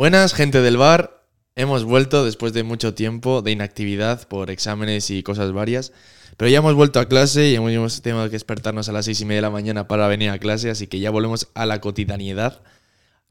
[0.00, 1.26] Buenas, gente del bar.
[1.56, 5.92] Hemos vuelto después de mucho tiempo de inactividad por exámenes y cosas varias.
[6.38, 9.26] Pero ya hemos vuelto a clase y hemos tenido que despertarnos a las seis y
[9.26, 12.62] media de la mañana para venir a clase, así que ya volvemos a la cotidianidad.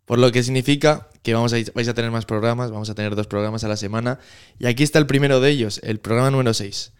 [0.05, 3.15] Por lo que significa que vamos a, vais a tener más programas, vamos a tener
[3.15, 4.19] dos programas a la semana.
[4.59, 6.93] Y aquí está el primero de ellos, el programa número 6.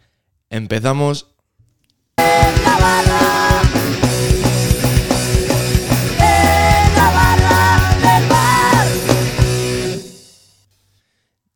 [0.50, 1.28] Empezamos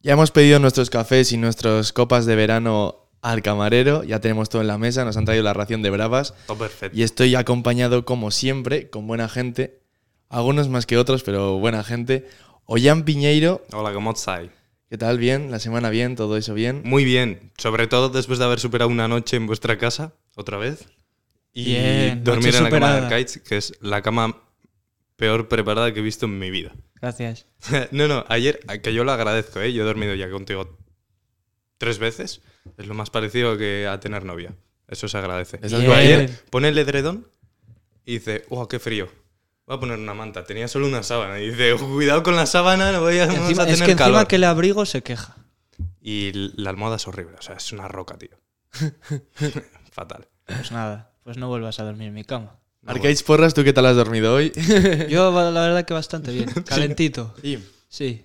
[0.05, 4.61] Ya hemos pedido nuestros cafés y nuestras copas de verano al camarero, ya tenemos todo
[4.61, 6.95] en la mesa, nos han traído la ración de bravas Todo perfecto.
[6.95, 9.81] y estoy acompañado como siempre con buena gente,
[10.29, 12.29] algunos más que otros, pero buena gente.
[12.67, 14.51] Ollán Piñeiro, Hola, ¿cómo estáis?
[14.91, 15.17] ¿qué tal?
[15.17, 15.51] ¿Bien?
[15.51, 16.17] ¿La semana bien?
[16.17, 16.83] ¿Todo eso bien?
[16.85, 17.51] Muy bien.
[17.57, 20.87] Sobre todo después de haber superado una noche en vuestra casa, otra vez.
[21.55, 22.99] Y Bien, dormir en la cama de.
[23.05, 24.37] Arcades, que es la cama
[25.17, 26.73] peor preparada que he visto en mi vida.
[27.01, 27.47] Gracias.
[27.91, 29.73] no, no, ayer, que yo lo agradezco, ¿eh?
[29.73, 30.79] Yo he dormido ya contigo
[31.79, 32.41] tres veces.
[32.79, 34.55] Es lo más parecido que a tener novia.
[34.89, 35.59] Eso se agradece.
[35.59, 35.91] Bien.
[35.93, 37.29] Ayer pone el edredón
[38.05, 39.09] y dice, ¡oh, qué frío!
[39.67, 40.45] Voy a poner una manta.
[40.45, 41.41] Tenía solo una sábana.
[41.41, 43.97] Y dice, cuidado con la sábana, no voy a, vamos a es tener que encima
[43.97, 44.27] calor.
[44.27, 45.37] que el abrigo se queja.
[46.01, 48.39] Y la almohada es horrible, o sea, es una roca, tío.
[49.91, 50.29] Fatal.
[50.45, 52.59] Pues nada, pues no vuelvas a dormir en mi cama.
[52.87, 54.53] Arcades Porras, ¿tú qué tal has dormido hoy?
[55.09, 56.49] Yo la verdad que bastante bien.
[56.67, 57.35] Calentito.
[57.43, 57.59] Sí.
[57.89, 58.25] Sí.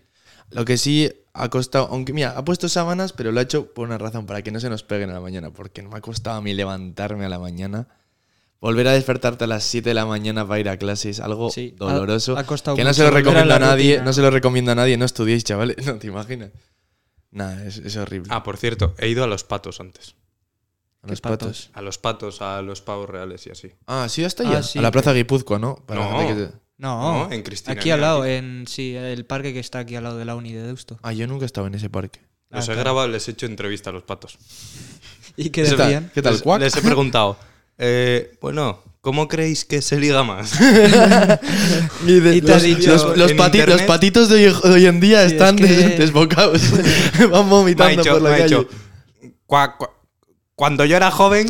[0.52, 3.88] Lo que sí ha costado, aunque mira, ha puesto sábanas, pero lo ha hecho por
[3.88, 6.02] una razón, para que no se nos peguen a la mañana, porque no me ha
[6.02, 7.88] costado a mí levantarme a la mañana.
[8.60, 11.50] Volver a despertarte a las 7 de la mañana para ir a clase es algo
[11.50, 12.38] Sí, ha- doloroso.
[12.38, 14.04] ha costado que no se lo a recomiendo a nadie, rutina.
[14.06, 16.50] no se lo recomiendo a nadie, no estudiéis, chavales, no te imaginas.
[17.32, 18.28] Nada, es, es horrible.
[18.32, 20.16] Ah, por cierto, he ido a los patos antes.
[21.02, 21.48] A los ¿qué patos.
[21.48, 21.70] patos?
[21.74, 23.72] A los patos, a los pavos reales y así.
[23.88, 24.64] Ah, sí, hasta Ah, allá.
[24.64, 24.80] sí.
[24.80, 25.84] A la plaza Guipúzcoa, ¿no?
[25.88, 26.18] No.
[26.20, 27.74] que No, No, en Cristina.
[27.80, 28.32] aquí al lado, aquí.
[28.32, 30.98] en sí, el parque que está aquí al lado de la uni de Deusto.
[31.02, 32.22] Ah, yo nunca he estado en ese parque.
[32.50, 32.80] Los Ah, he claro.
[32.82, 34.38] grabado, les he hecho entrevista a los patos.
[35.38, 36.12] ¿Y qué decían?
[36.14, 36.62] ¿Qué tal, les, cuac?
[36.62, 37.38] les he preguntado,
[37.78, 40.54] eh, bueno, ¿cómo creéis que se liga más?
[42.08, 44.70] Y, de- Y los, dicho, los- los en pati- internet- los patitos de hoy, de
[44.70, 46.62] hoy en día Sí, es están que- des- desbocados.
[47.20, 48.56] Van me ha vomitando dicho, por la me ha calle.
[48.58, 48.70] dicho,
[49.48, 49.90] "Cua- cua-
[50.60, 51.48] cuando yo era joven,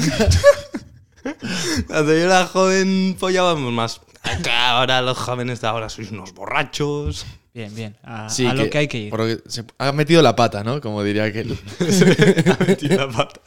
[1.88, 4.02] cuando yo era joven follábamos más.
[4.44, 7.26] Que ahora los jóvenes de ahora sois unos borrachos.
[7.54, 7.98] Bien, bien.
[8.04, 9.10] A, Sí, a lo que hay que ir.
[9.10, 10.80] por lo que se- ha metido la pata, ¿no?
[10.82, 11.58] Como diría aquel.
[12.60, 13.42] Ha metido la pata.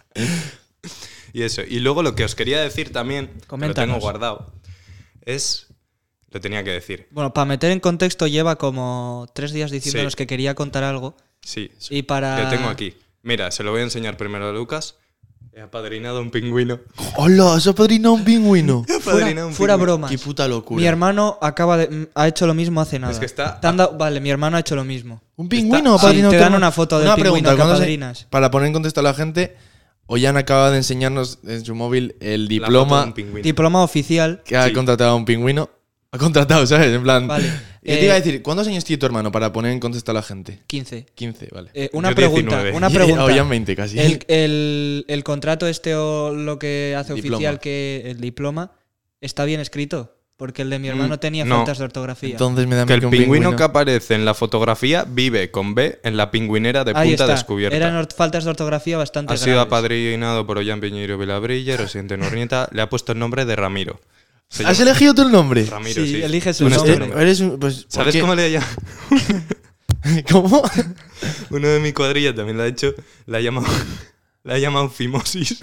[1.33, 1.63] Y eso.
[1.63, 4.53] Y luego lo que os quería decir también, que lo tengo guardado,
[5.25, 5.69] es...
[6.31, 7.07] Lo tenía que decir.
[7.11, 10.17] Bueno, para meter en contexto, lleva como tres días diciéndonos Sí.
[10.17, 11.15] que quería contar algo.
[11.43, 12.43] Sí, Y para.
[12.45, 12.97] lo tengo aquí.
[13.23, 14.97] Mira, se lo voy a enseñar primero a Lucas.
[15.55, 16.81] He apadrinado un pingüino.
[17.17, 17.55] ¡Hola!
[17.57, 18.85] ¡Has apadrinado un pingüino!
[18.89, 19.93] He Fuera, apadrinado un fuera pingüino.
[19.93, 20.11] bromas.
[20.11, 20.81] ¡Qué puta locura!
[20.81, 23.19] Mi hermano acaba de, mm, ha hecho lo mismo hace nada.
[23.21, 25.21] que está- Te han dado- vale, mi hermano ha hecho lo mismo.
[25.37, 27.75] ¿Un pingüino Está- apadrinado sí, te dan una foto del Una pingüino pregunta, que ¿cuándo
[27.77, 28.27] se- apadrinas.
[28.31, 29.57] Para poner en contexto a la gente,
[30.07, 33.43] Ollán acaba de enseñarnos en su móvil el La foto de diploma un pingüino.
[33.45, 34.43] Diploma oficial.
[34.47, 34.73] que ha Sí.
[34.73, 35.69] contratado a un pingüino.
[36.15, 36.89] Ha contratado, ¿sabes?
[36.95, 37.27] En plan...
[37.27, 37.47] Vale.
[37.83, 38.43] ¿Y qué te iba a Eh, decir?
[38.43, 40.61] ¿Cuántos años tiene tu hermano para poner en contexto a la gente?
[40.67, 41.07] 15.
[41.15, 41.71] 15, vale.
[41.75, 42.63] Eh, una Yo pregunta.
[42.63, 42.77] 19.
[42.77, 43.25] Una pregunta.
[43.25, 43.99] Ollán 20 casi.
[43.99, 47.37] El, el- el contrato este o lo que hace Diploma.
[47.39, 48.73] oficial que el diploma
[49.21, 50.15] está bien escrito.
[50.37, 51.57] Porque el de mi hermano Mm, tenía no.
[51.59, 52.31] faltas de ortografía.
[52.31, 56.01] Entonces me da Que el un pingüino que aparece en la fotografía vive con B
[56.03, 57.35] en la pingüinera de Ahí punta está.
[57.35, 57.77] descubierta.
[57.77, 62.69] Eran faltas de ortografía bastante Ha sido apadrinado por Ollán Piñeiro Vilabrilla, residente en Ornieta.
[62.73, 64.01] Le ha puesto el nombre de Ramiro.
[64.53, 65.65] Se ¿Has llama elegido tú el nombre?
[65.65, 66.23] Ramiro, Sí, sí.
[66.23, 66.99] eliges Un el nombre.
[66.99, 67.23] nombre.
[67.23, 67.59] Eres un...
[67.59, 68.21] Pues, ¿por ¿Sabes qué?
[68.21, 68.67] cómo le llama?
[70.31, 70.63] ¿Cómo?
[71.51, 72.95] Uno de mi cuadrilla también lo ha hecho.
[73.25, 73.67] La ha llamado,
[74.45, 75.57] la ha llamado Fimosis.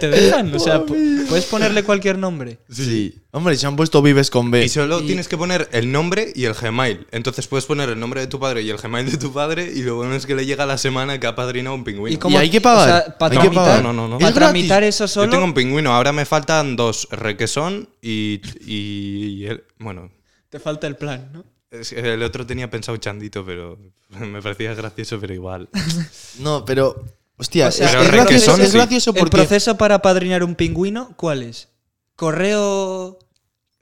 [0.00, 0.54] Te dejan.
[0.54, 2.58] O sea, pu- puedes ponerle cualquier nombre.
[2.70, 3.14] Sí.
[3.32, 4.64] Hombre, se han puesto vives con B.
[4.64, 7.06] Y solo Y- tienes que poner el nombre y el Gmail.
[7.10, 9.70] Entonces puedes poner el nombre de tu padre y el Gmail de tu padre.
[9.74, 12.14] Y lo bueno es que le llega la semana que ha padrinado un pingüino.
[12.14, 12.88] ¿Y cómo- ¿Y hay que pagar?
[12.88, 13.82] o sea, para ¿Hay que tramitar, pagar?
[13.82, 14.16] No, no, no.
[14.16, 14.52] ¿Es para gratis?
[14.52, 15.26] tramitar eso solo.
[15.26, 15.92] Yo tengo un pingüino.
[15.94, 17.06] Ahora me faltan dos.
[17.10, 18.40] Requesón y.
[18.64, 20.10] y el- bueno.
[20.48, 21.44] Te falta el plan, ¿no?
[21.70, 23.78] es que El otro tenía pensado Chandito, pero
[24.08, 25.68] me parecía gracioso, pero igual.
[26.38, 27.04] No, pero...
[27.38, 29.36] Hostia, O sea, es, gracioso, es gracioso El porque...
[29.36, 31.68] proceso para apadrinar un pingüino, ¿cuál es?
[32.16, 33.18] Correo.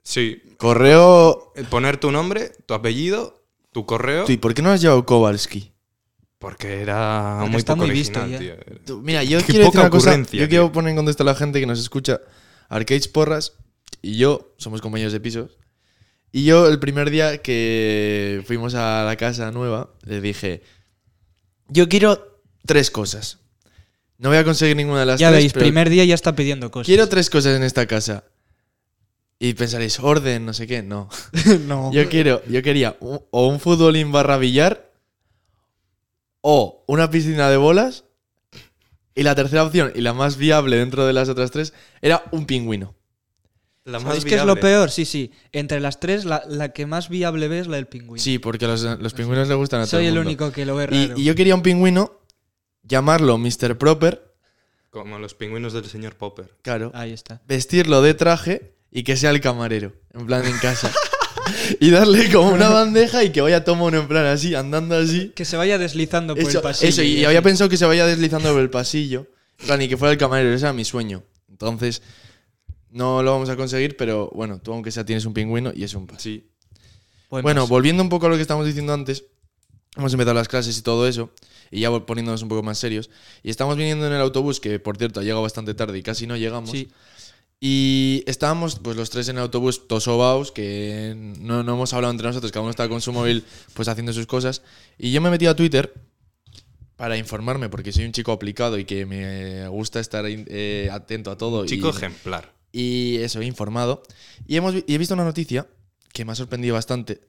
[0.03, 0.41] Sí.
[0.57, 1.51] Correo...
[1.69, 4.25] Poner tu nombre, tu apellido, tu correo.
[4.27, 5.73] ¿Y por qué no has llevado Kowalski?
[6.39, 8.63] Porque era Porque muy está poco muy visto original, ya.
[8.63, 8.75] tío.
[8.85, 10.09] Tú, Mira, yo Qué quiero decir poca una cosa.
[10.11, 10.71] ocurrencia, Yo quiero tío.
[10.73, 12.21] poner en contexto a la gente que nos escucha.
[12.69, 13.53] Arcades Porras
[14.03, 15.57] y yo somos compañeros de pisos.
[16.31, 20.61] Y yo, el primer día que fuimos a la casa nueva, le dije:
[21.69, 23.39] Yo quiero tres cosas.
[24.19, 25.41] No voy a conseguir ninguna de las ya tres.
[25.41, 26.87] veis, pero primer día ya está pidiendo cosas.
[26.87, 28.23] Quiero tres cosas en esta casa:
[29.39, 30.81] Y pensaréis, orden, no sé qué.
[30.81, 31.09] No.
[31.67, 31.91] no.
[31.93, 34.91] Yo quiero, yo quería un- o un futbolín barra billar
[36.41, 38.03] o una piscina de bolas.
[39.15, 41.73] Y la tercera opción, y la más viable dentro de las otras tres,
[42.03, 42.93] era un pingüino.
[43.83, 44.91] La más ¿Sabéis qué es lo peor?
[44.91, 45.31] Sí, sí.
[45.51, 48.21] Entre las tres, la, la que más viable ves es la del pingüino.
[48.23, 50.27] Sí, porque los, los pingüinos le gustan a todo Soy el mundo.
[50.27, 51.19] único que lo ve Y, raro.
[51.19, 52.19] y yo quería un pingüino,
[52.87, 53.77] llamarlo Mr.
[53.77, 54.33] Proper,
[54.89, 56.49] Como los pingüinos del señor Popper.
[56.61, 57.41] claro, Ahí está.
[57.47, 60.91] vestirlo de traje y que sea el camarero, en plan en casa.
[61.79, 65.31] y darle como una bandeja y que vaya todo mono en plan así, andando así.
[65.35, 66.89] Que se vaya deslizando por Eso, el pasillo.
[66.89, 69.27] eso, y, había pensado que se vaya deslizando por el pasillo.
[69.59, 71.23] En plan, y que fuera el camarero, ese era mi sueño.
[71.49, 72.01] Entonces,
[72.91, 75.93] no lo vamos a conseguir, pero bueno, tú aunque sea tienes un pingüino y es
[75.93, 76.21] un paso.
[76.21, 76.47] Sí.
[77.29, 77.69] Buen Bueno, paso.
[77.73, 79.25] volviendo un poco a lo que estábamos diciendo antes,
[79.95, 81.31] hemos empezado las clases y todo eso,
[81.71, 83.09] y ya poniéndonos un poco más serios.
[83.43, 86.27] Y estamos viniendo en el autobús, que por cierto ha llegado bastante tarde y casi
[86.27, 86.71] no llegamos.
[86.71, 86.89] Sí.
[87.59, 92.11] Y estábamos pues los tres en el autobús, todos sobaos, que no, no hemos hablado
[92.11, 93.43] entre nosotros, cada uno estaba con su móvil
[93.73, 94.61] pues haciendo sus cosas.
[94.97, 95.91] Y yo me metí a Twitter
[96.97, 101.37] para informarme, porque soy un chico aplicado y que me gusta estar eh, atento a
[101.37, 101.65] todo.
[101.65, 102.53] Chico y, ejemplar.
[102.71, 104.03] y eso, informado.
[104.47, 105.67] Y, hemos, y he visto una noticia
[106.11, 107.21] que me ha sorprendido bastante,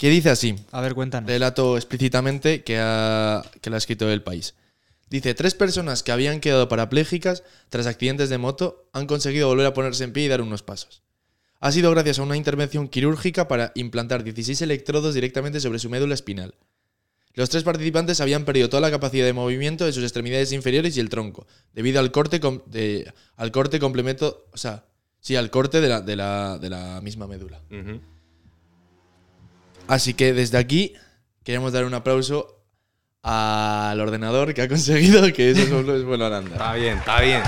[0.00, 1.28] que dice así, A ver, cuéntanos.
[1.28, 4.54] relato explícitamente que, ha, que lo ha escrito el país.
[5.10, 9.74] Dice, tres personas que habían quedado parapléjicas tras accidentes de moto han conseguido volver a
[9.74, 11.02] ponerse en pie y dar unos pasos.
[11.60, 16.14] Ha sido gracias a una intervención quirúrgica para implantar 16 electrodos directamente sobre su médula
[16.14, 16.54] espinal.
[17.34, 21.00] Los tres participantes habían perdido toda la capacidad de movimiento de sus extremidades inferiores y
[21.00, 24.84] el tronco, debido al corte, com- de- al corte complemento, o sea,
[25.20, 27.60] sí, al corte de la, de la, de la misma médula.
[29.90, 30.94] Así que desde aquí
[31.42, 32.62] queremos dar un aplauso
[33.22, 36.52] al ordenador que ha conseguido que esos hombres vuelvan a andar.
[36.52, 37.42] Está bien, está bien.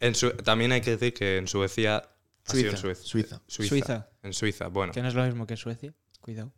[0.00, 1.96] En Su- también hay que decir que en Suecia.
[1.98, 3.40] ha sido en Suiza, Suecia.
[3.46, 3.68] Suiza.
[3.68, 4.08] Suiza.
[4.24, 4.92] En Suiza, bueno.
[4.92, 5.94] Que no es lo mismo que Suecia.
[6.20, 6.52] Cuidado.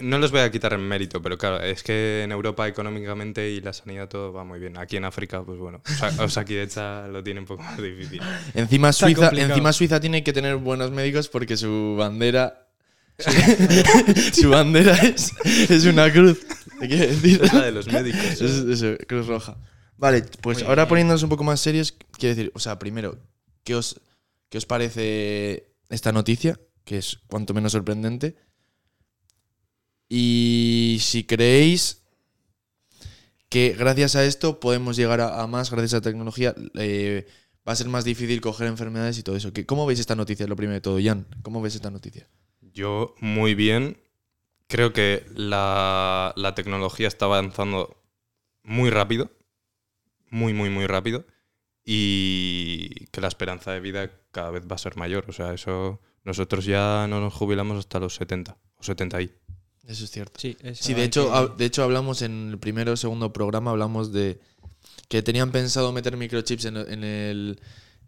[0.00, 3.60] No les voy a quitar el mérito, pero claro, es que en Europa económicamente y
[3.60, 4.78] la sanidad todo va muy bien.
[4.78, 8.22] Aquí en África, pues bueno, Osa- Osakidecha lo tiene un poco más difícil.
[8.54, 12.63] Encima Suiza, encima Suiza tiene que tener buenos médicos porque su bandera
[13.18, 15.32] su, su bandera es,
[15.70, 16.40] es una cruz.
[16.80, 17.40] ¿Qué quiere decir?
[17.42, 18.24] Es la de los médicos.
[18.24, 19.56] Es- eso, Cruz Roja.
[19.96, 20.88] Vale, pues Muy ahora bien.
[20.88, 23.18] poniéndonos un poco más serios, quiero decir, o sea, primero,
[23.62, 24.00] ¿qué os,
[24.48, 26.58] ¿qué os parece esta noticia?
[26.84, 28.36] Que es cuanto menos sorprendente.
[30.08, 32.02] Y si creéis
[33.48, 37.26] que gracias a esto podemos llegar a, a más, gracias a la tecnología, eh,
[37.66, 39.52] va a ser más difícil coger enfermedades y todo eso.
[39.52, 40.46] ¿Qué- ¿Cómo veis esta noticia?
[40.46, 42.28] Lo primero de todo, Jan, ¿cómo ves esta noticia?
[42.74, 43.96] Yo, muy bien.
[44.66, 47.96] Creo que la, la tecnología está avanzando
[48.64, 49.30] muy rápido.
[50.30, 51.24] Muy, muy, muy rápido.
[51.84, 55.24] Y que la esperanza de vida cada vez va a ser mayor.
[55.28, 56.00] O sea, eso.
[56.24, 59.30] Nosotros ya no nos jubilamos hasta los 70 o 70 y.
[59.86, 60.40] Eso es cierto.
[60.40, 64.12] Sí, Sí, de hecho, que- de hecho hablamos en el primero o segundo programa, hablamos
[64.12, 64.40] de
[65.08, 67.60] que tenían pensado meter microchips en, en el,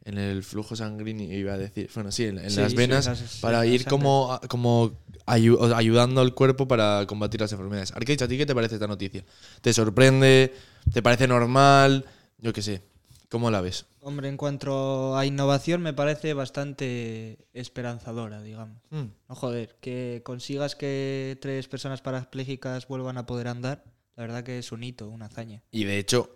[0.07, 3.07] en el flujo sanguíneo, iba a decir, bueno, sí, en, en Sí, las sí, venas,
[3.07, 4.93] las- para ir como, como
[5.27, 7.93] ayu- ayudando al cuerpo para combatir las enfermedades.
[7.93, 9.25] Arcade, ¿a ti qué te parece esta noticia?
[9.61, 10.55] ¿Te sorprende?
[10.93, 12.05] ¿Te parece normal?
[12.39, 12.83] Yo qué sé.
[13.29, 13.87] ¿Cómo la ves?
[14.01, 18.79] Hombre, en cuanto a innovación, me parece bastante esperanzadora, digamos.
[18.91, 19.07] Mm.
[19.29, 23.83] No joder, que consigas que tres personas parapléjicas vuelvan a poder andar,
[24.15, 25.65] la verdad que es un hito, una hazaña.
[25.73, 26.31] Y de hecho,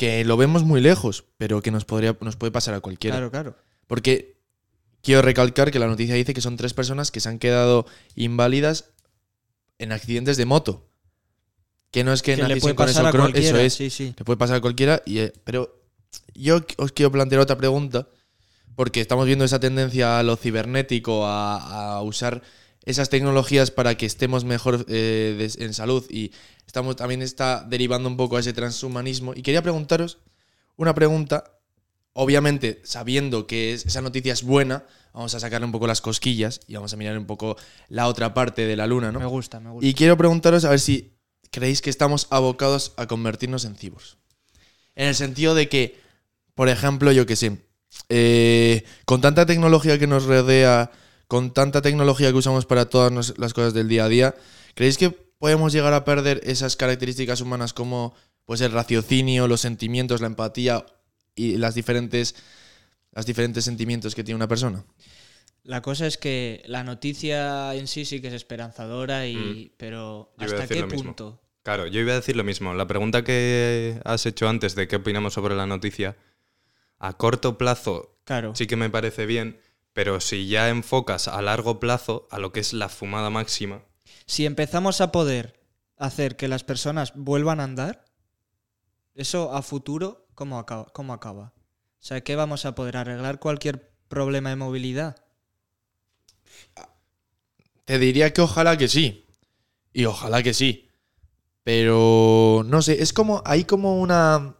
[0.00, 3.18] que lo vemos muy lejos, pero que nos, podría, nos puede pasar a cualquiera.
[3.18, 3.56] Claro, claro.
[3.86, 4.40] Porque
[5.02, 8.92] quiero recalcar que la noticia dice que son tres personas que se han quedado inválidas
[9.78, 10.88] en accidentes de moto.
[11.90, 13.48] Que no es que, Que le puede con pasar eso a cualquiera.
[13.48, 13.74] Eso es.
[13.74, 14.14] Sí, sí.
[14.16, 15.02] Le puede pasar a cualquiera.
[15.04, 15.84] Y, eh, pero
[16.34, 18.08] yo os quiero plantear otra pregunta.
[18.76, 22.40] Porque estamos viendo esa tendencia a lo cibernético, a, a usar
[22.84, 26.04] esas tecnologías para que estemos mejor eh, en salud.
[26.10, 26.32] Y
[26.66, 29.32] estamos también está derivando un poco a ese transhumanismo.
[29.34, 30.18] Y quería preguntaros
[30.76, 31.44] una pregunta.
[32.12, 34.84] Obviamente, sabiendo que es- esa noticia es buena,
[35.14, 37.56] vamos a sacarle un poco las cosquillas y vamos a mirar un poco
[37.88, 39.20] la otra parte de la luna, ¿no?
[39.20, 39.86] Me gusta, me gusta.
[39.86, 41.12] Y quiero preguntaros a ver si
[41.52, 44.16] creéis que estamos abocados a convertirnos en cibors.
[44.96, 46.00] En el sentido de que,
[46.54, 47.58] por ejemplo, yo que sé,
[48.08, 50.90] eh, con tanta tecnología que nos rodea,
[51.30, 54.34] con tanta tecnología que usamos para todas nos- las cosas del día a día,
[54.74, 58.14] ¿creéis que podemos llegar a perder esas características humanas como
[58.46, 60.84] pues, el raciocinio, los sentimientos, la empatía
[61.36, 62.34] y las diferentes,
[63.12, 64.84] las diferentes sentimientos que tiene una persona?
[65.62, 70.46] La cosa es que la noticia en sí sí que es esperanzadora, y, pero iba
[70.46, 71.04] a ¿hasta qué mismo.
[71.04, 71.40] punto?
[71.62, 72.74] Claro, yo iba a decir lo mismo.
[72.74, 76.16] La pregunta que has hecho antes de qué opinamos sobre la noticia,
[76.98, 78.54] a corto plazo Claro.
[78.56, 79.60] sí que me parece bien,
[79.92, 83.84] pero si ya enfocas a largo plazo a lo que es la fumada máxima,
[84.26, 85.60] Si empezamos a poder
[85.96, 88.04] hacer que las personas vuelvan a andar,
[89.14, 90.86] eso a futuro, ¿cómo acaba?
[90.92, 91.52] ¿Cómo acaba?
[91.54, 95.16] O sea, ¿qué vamos a poder arreglar cualquier problema de movilidad?
[97.84, 99.26] Te diría que ojalá que sí.
[99.92, 100.88] Y ojalá que sí.
[101.64, 103.42] Pero no sé, es como.
[103.44, 104.56] Hay como una.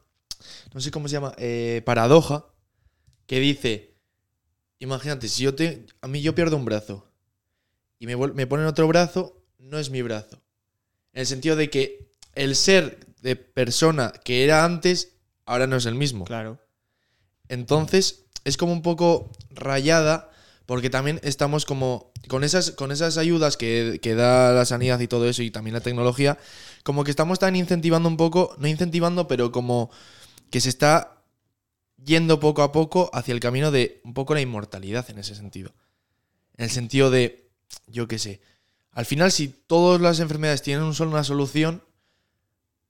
[0.75, 1.33] No sé cómo se llama.
[1.39, 2.47] eh, paradoja.
[3.27, 3.90] Que dice.
[4.81, 5.87] Imagínate, si yo te.
[6.01, 7.07] A mí yo pierdo un brazo.
[7.99, 10.43] Y me, me ponen otro brazo, no es mi brazo.
[11.13, 15.13] En el sentido de que el ser de persona que era antes,
[15.45, 16.25] ahora no es el mismo.
[16.25, 16.59] Claro.
[17.49, 20.31] Entonces, es como un poco rayada,
[20.65, 22.11] porque también estamos como.
[22.29, 25.75] Con esas, con esas ayudas que, que da la sanidad y todo eso, y también
[25.75, 26.39] la tecnología,
[26.85, 29.91] como que estamos tan incentivando un poco, no incentivando, pero como
[30.51, 31.20] que se está
[32.05, 35.73] yendo poco a poco hacia el camino de un poco la inmortalidad en ese sentido.
[36.57, 37.49] En el sentido de,
[37.87, 38.41] yo qué sé,
[38.93, 41.83] al final si todas las enfermedades tienen un solo una solución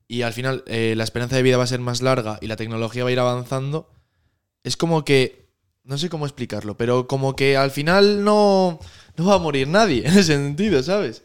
[0.09, 2.57] y al final eh, la esperanza de vida va a ser más larga y la
[2.57, 3.89] tecnología va a ir avanzando,
[4.65, 5.51] es como que,
[5.85, 8.81] no sé cómo explicarlo, pero como que al final no,
[9.17, 11.23] no va a morir nadie en ese sentido, ¿sabes?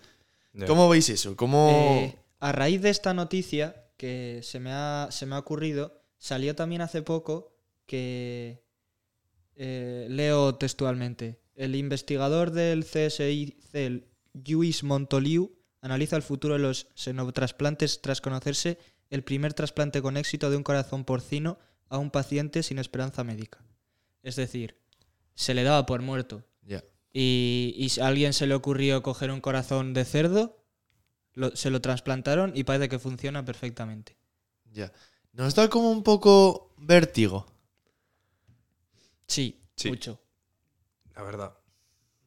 [0.67, 1.35] ¿Cómo veis eso?
[1.35, 1.69] ¿Cómo...
[2.03, 6.55] Eh, a raíz de esta noticia que se me ha, se me ha ocurrido, salió
[6.55, 7.54] también hace poco
[7.85, 8.63] que
[9.55, 11.39] eh, leo textualmente.
[11.55, 18.77] El investigador del CSI, CEL, Lluís Montoliu, analiza el futuro de los xenotrasplantes tras conocerse
[19.09, 21.57] el primer trasplante con éxito de un corazón porcino
[21.89, 23.63] a un paciente sin esperanza médica.
[24.23, 24.77] Es decir,
[25.35, 26.43] se le daba por muerto.
[26.63, 26.83] Ya.
[27.13, 30.65] Y, y a alguien se le ocurrió coger un corazón de cerdo,
[31.33, 34.17] lo- se lo trasplantaron y parece que funciona perfectamente.
[34.71, 34.91] Ya.
[35.31, 37.45] Nos da como un poco vértigo.
[39.27, 39.89] Sí, Sí.
[39.89, 40.21] mucho.
[41.15, 41.57] La verdad.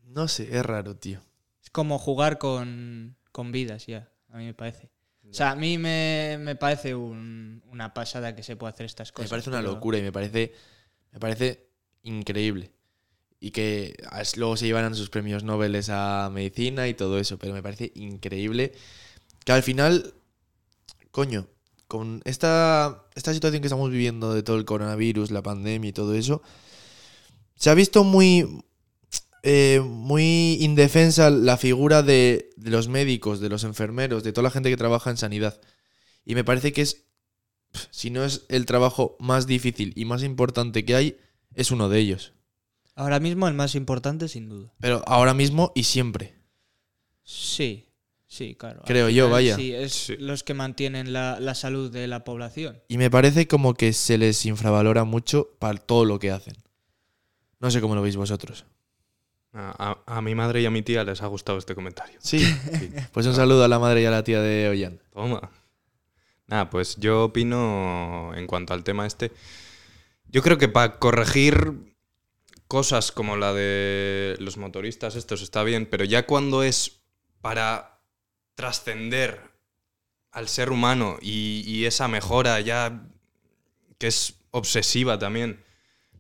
[0.05, 1.21] No sé, es raro, tío.
[1.63, 4.91] Es como jugar con, con vidas ya, a mí me parece.
[5.31, 9.13] O sea, a mí me, me parece un- una pasada que se pueda hacer estas
[9.13, 9.27] cosas.
[9.27, 10.55] me parece una pero- locura y me parece,
[11.13, 11.69] me parece
[12.03, 12.73] increíble.
[13.41, 13.95] Y que
[14.37, 18.73] luego se llevaran sus premios Nobel a medicina y todo eso, pero me parece increíble
[19.45, 20.15] que al final,
[21.11, 21.47] coño,
[21.87, 26.15] con esta, esta situación que estamos viviendo de todo el coronavirus, la pandemia y todo
[26.15, 26.43] eso,
[27.59, 28.63] se ha visto muy,
[29.43, 34.51] eh, muy indefensa la figura de, de los médicos, de los enfermeros, de toda la
[34.51, 35.61] gente que trabaja en sanidad.
[36.25, 37.05] Y me parece que es,
[37.91, 41.19] si no es el trabajo más difícil y más importante que hay,
[41.55, 42.33] es uno de ellos.
[42.95, 44.73] Ahora mismo el más importante, sin duda.
[44.81, 46.35] Pero ahora mismo y siempre.
[47.23, 47.87] Sí,
[48.27, 48.83] sí, claro.
[48.87, 49.57] Creo yo, vaya.
[49.57, 50.17] Sí, es Sí.
[50.19, 52.83] los que mantienen la, la salud de la población.
[52.89, 56.55] Y me parece como que se les infravalora mucho para todo lo que hacen.
[57.61, 58.65] No sé cómo lo veis vosotros.
[59.53, 62.19] A, a- a mi madre y a mi tía les ha gustado este comentario.
[62.23, 62.45] Sí.
[63.13, 65.01] Pues un saludo a la madre y a la tía de Ollán.
[65.13, 65.51] Toma.
[66.47, 69.33] Nada, pues yo opino en cuanto al tema este.
[70.31, 71.95] Yo creo que para corregir
[72.69, 77.01] cosas como la de los motoristas, estos está bien, pero ya cuando es
[77.41, 78.01] para
[78.55, 79.41] trascender
[80.33, 83.07] al ser humano y, y esa mejora ya
[83.99, 85.63] que es obsesiva también.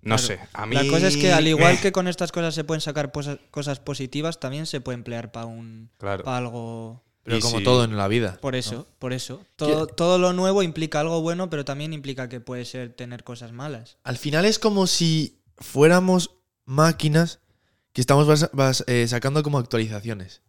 [0.02, 0.22] No Claro.
[0.22, 0.74] sé, a mí...
[0.74, 3.10] La cosa es que al igual eh, que con estas cosas se pueden sacar
[3.50, 6.24] cosas positivas, también se puede emplear para un Claro.
[6.24, 7.02] pa algo.
[7.24, 8.38] Pero Y como todo en la vida.
[8.40, 9.44] Por eso, por eso.
[9.56, 13.52] Todo, todo lo nuevo implica algo bueno, pero también implica que puede ser tener cosas
[13.52, 13.98] malas.
[14.02, 16.30] Al final es como si fuéramos
[16.64, 17.40] máquinas
[17.92, 18.26] que estamos
[18.86, 20.40] eh, sacando como actualizaciones.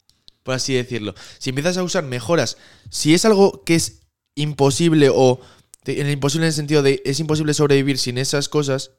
[0.44, 1.16] Por así decirlo.
[1.38, 2.58] Si empiezas a usar mejoras,
[2.90, 4.02] si es algo que es
[4.36, 5.42] imposible o
[5.84, 8.92] te- en el imposible en el sentido de es imposible sobrevivir sin esas cosas,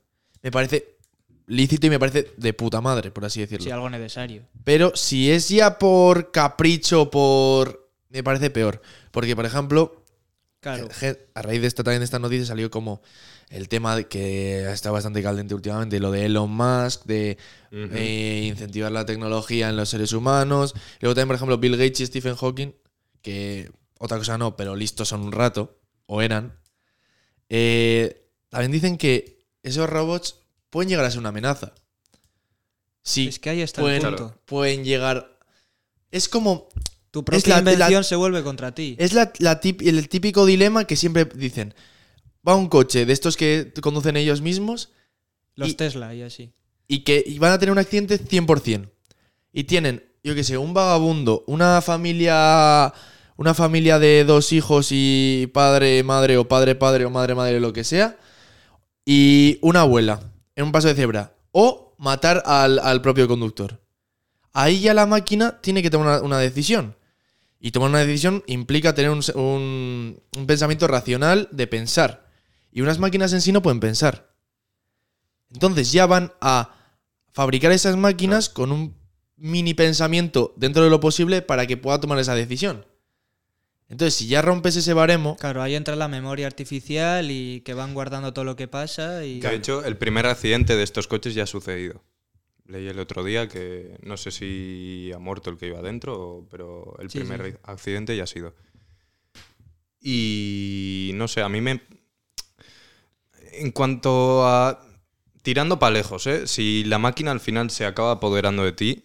[0.43, 0.97] me parece
[1.47, 3.65] lícito y me parece de puta madre, por así decirlo.
[3.65, 4.43] Si algo necesario.
[4.65, 7.91] Pero si es ya por capricho, por...
[8.09, 8.81] Me parece peor.
[9.11, 9.97] Porque, por ejemplo,
[10.61, 10.89] Claro.
[10.91, 13.01] Je- A raíz de esta también de esta noticia salió como
[13.49, 17.39] el tema de que está bastante caliente últimamente, lo de Elon Musk, de
[17.73, 20.75] eh, incentivar la tecnología en los seres humanos.
[21.01, 22.73] Luego también, por ejemplo, Bill Gates y Stephen Hawking,
[23.23, 26.59] que otra cosa no, pero listos son un rato, o eran.
[27.49, 30.37] eh, también dicen que esos robots
[30.71, 31.73] pueden llegar a ser una amenaza.
[33.03, 34.35] Sí, es que ahí está pueden, el punto.
[34.45, 35.39] pueden llegar...
[36.11, 36.69] Es como
[37.11, 38.97] Tu Es propia la- la- invención se vuelve contra ti.
[38.99, 41.75] es la, la tip- el típico dilema que siempre dicen.
[42.47, 44.91] Va un coche de estos que conducen ellos mismos
[45.57, 46.53] Los y- Tesla y así.
[46.89, 48.91] y que y van a tener un accidente 100%.
[49.53, 52.93] Y tienen, yo qué sé, un vagabundo, una familia
[53.37, 57.73] una familia de dos hijos y padre, madre o padre, padre o madre, madre, lo
[57.73, 58.19] que sea.
[59.13, 60.21] Y una abuela
[60.55, 61.35] en un paso de cebra.
[61.51, 63.81] O matar al, al propio conductor.
[64.53, 66.95] Ahí ya la máquina tiene que tomar una, una decisión.
[67.59, 72.29] Y tomar una decisión implica tener un, un- un pensamiento racional de pensar.
[72.71, 74.31] Y unas máquinas en sí no pueden pensar.
[75.53, 76.77] Entonces ya van a
[77.33, 78.95] fabricar esas máquinas con un
[79.37, 82.87] mini pensamiento dentro de lo posible para que pueda tomar esa decisión.
[83.91, 87.93] Entonces, si ya rompes ese baremo, Claro, ahí entra la memoria artificial y que van
[87.93, 89.41] guardando todo lo que pasa y...
[89.41, 92.03] Que de hecho, el primer accidente de estos coches ya ha sucedido.
[92.67, 96.97] Leí el otro día que no sé si ha muerto el que iba adentro, pero
[97.01, 97.59] el Sí, primer sí.
[97.65, 98.55] accidente ya ha sido.
[100.01, 101.83] Y no sé, a mí me.
[103.53, 104.81] En cuanto a.
[105.43, 106.47] Tirando para lejos, ¿eh?
[106.47, 109.05] Si la máquina al final se acaba apoderando de ti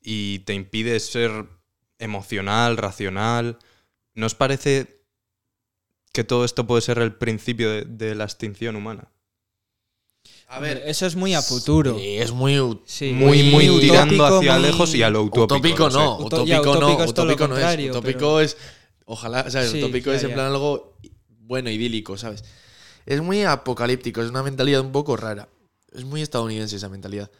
[0.00, 1.46] y te impide ser
[1.98, 3.58] emocional, racional,
[4.14, 5.02] ¿no os parece
[6.12, 9.10] que todo esto puede ser el principio de- de la extinción humana?
[10.48, 11.98] a Hombre, eso es muy a futuro.
[11.98, 15.22] Sí, es muy, Sí, muy, muy, muy tirando utópico, hacia muy- lejos y a lo
[15.22, 15.54] utópico.
[15.56, 15.98] utópico sé.
[15.98, 16.24] no, ya,
[16.60, 17.90] utópico no, utópico es no es.
[17.90, 18.56] Utópico pero- es,
[19.06, 19.70] ojalá, ¿sabes?
[19.70, 20.34] Sí, utópico ya, es en ya.
[20.36, 20.96] plan algo
[21.28, 22.44] bueno, idílico, ¿sabes?
[23.06, 25.48] Es muy apocalíptico, es una mentalidad un poco rara.
[25.92, 27.30] Es muy estadounidense esa mentalidad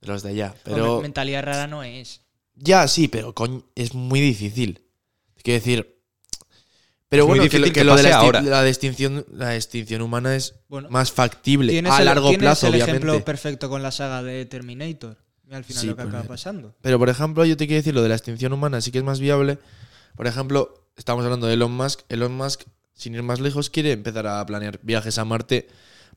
[0.00, 0.54] de los de allá.
[0.64, 2.20] Pero Hombre, mentalidad rara no es.
[2.54, 4.82] ya sí, pero coño, es muy difícil.
[5.42, 5.95] Quiero decir,
[7.16, 8.42] pero Es bueno, que, que que lo de la, ahora.
[8.42, 12.74] la extinción, la extinción humana es Bueno, más factible a el- largo tienes plazo, el
[12.74, 12.96] obviamente.
[13.06, 15.16] ejemplo perfecto con la saga de Terminator.
[15.50, 16.74] Y al final Sí, lo que pues acaba pasando.
[16.82, 19.04] Pero, por ejemplo, yo te quiero decir, lo de la extinción humana sí que es
[19.04, 19.58] más viable.
[20.16, 22.00] Por ejemplo, estamos hablando de Elon Musk.
[22.08, 22.62] Elon Musk,
[22.94, 25.68] sin ir más lejos, quiere empezar a planear viajes a Marte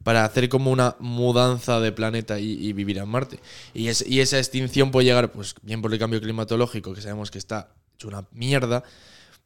[0.03, 3.39] para hacer como una mudanza de planeta y, y vivir en Marte.
[3.75, 7.29] Y, es- y esa extinción puede llegar, pues bien por el cambio climatológico, que sabemos
[7.29, 8.83] que está hecho una mierda.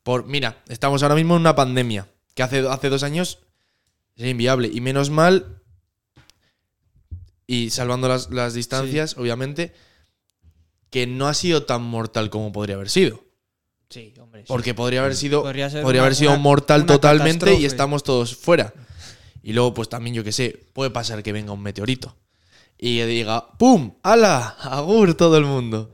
[0.03, 3.39] Por, mira, estamos ahora mismo en una pandemia, que hace, hace dos años
[4.15, 4.69] era inviable.
[4.72, 5.62] Y menos mal,
[7.48, 9.74] y salvando las, las distancias, obviamente,
[10.89, 13.24] que no ha sido tan mortal como podría haber sido.
[13.89, 14.42] Sí, hombre.
[14.42, 14.48] sí.
[14.48, 17.66] Porque podría haber sido, Podría ser podría una- haber sido una- mortal una totalmente y
[17.66, 18.74] estamos todos fuera.
[19.44, 22.16] Y luego, pues también, yo que sé, puede pasar que venga un meteorito
[22.77, 23.94] y que diga, ¡pum!
[24.01, 24.55] ¡Hala!
[24.61, 25.92] ¡Agur todo el mundo!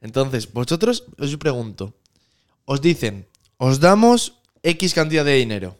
[0.00, 1.94] Entonces, vosotros os pregunto,
[2.66, 3.26] os dicen,
[3.58, 5.78] os damos X cantidad de dinero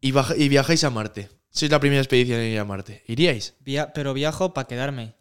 [0.00, 1.28] y, viajáis a Marte.
[1.50, 3.02] Sois la primera expedición en ir a Marte.
[3.08, 3.54] ¿Iríais?
[3.60, 5.14] Via- pero viajo para quedarme.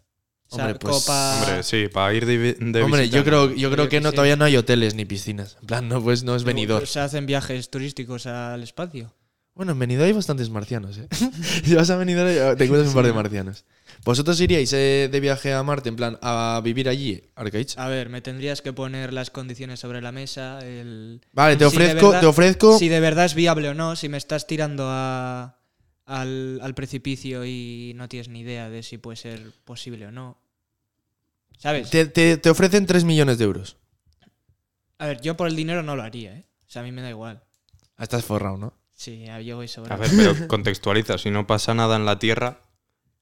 [0.48, 3.50] O sea, Hombre, pues, como pa- Hombre, sí, para ir de, de Hombre, yo creo,
[3.50, 4.16] que que no, sé.
[4.16, 5.58] todavía no hay hoteles ni piscinas.
[5.62, 6.86] En plan, no, pues no es venidor.
[6.88, 9.14] Se hacen viajes turísticos al espacio.
[9.56, 11.08] Bueno, en Benidorm hay bastantes marcianos, ¿eh?
[11.64, 13.64] si vas a Benidorm eh, te encuentras un par de marcianos.
[14.06, 17.74] ¿Vosotros iríais eh, de viaje a Marte, en plan, a vivir allí, Arcaich?
[17.78, 20.60] A ver, me tendrías que poner las condiciones sobre la mesa.
[20.60, 21.22] El...
[21.34, 22.78] Vale, te si ofrezco, verdad- te ofrezco...
[22.78, 25.58] Si de verdad es viable o no, si me estás tirando a-
[26.06, 30.38] al, al precipicio y no tienes ni idea de si puede ser posible o no.
[31.58, 31.90] ¿Sabes?
[31.90, 33.78] Te, te- te ofrecen 3 millones de euros.
[35.00, 36.46] A ver, yo por el dinero no lo haría, ¿eh?
[36.68, 37.42] O sea, a mí me da igual.
[37.98, 38.74] Ah, Estás forrado, ¿no?
[38.96, 39.94] Sí, yo voy sobre.
[39.94, 42.60] A ver, pero contextualiza, si no pasa nada en la Tierra,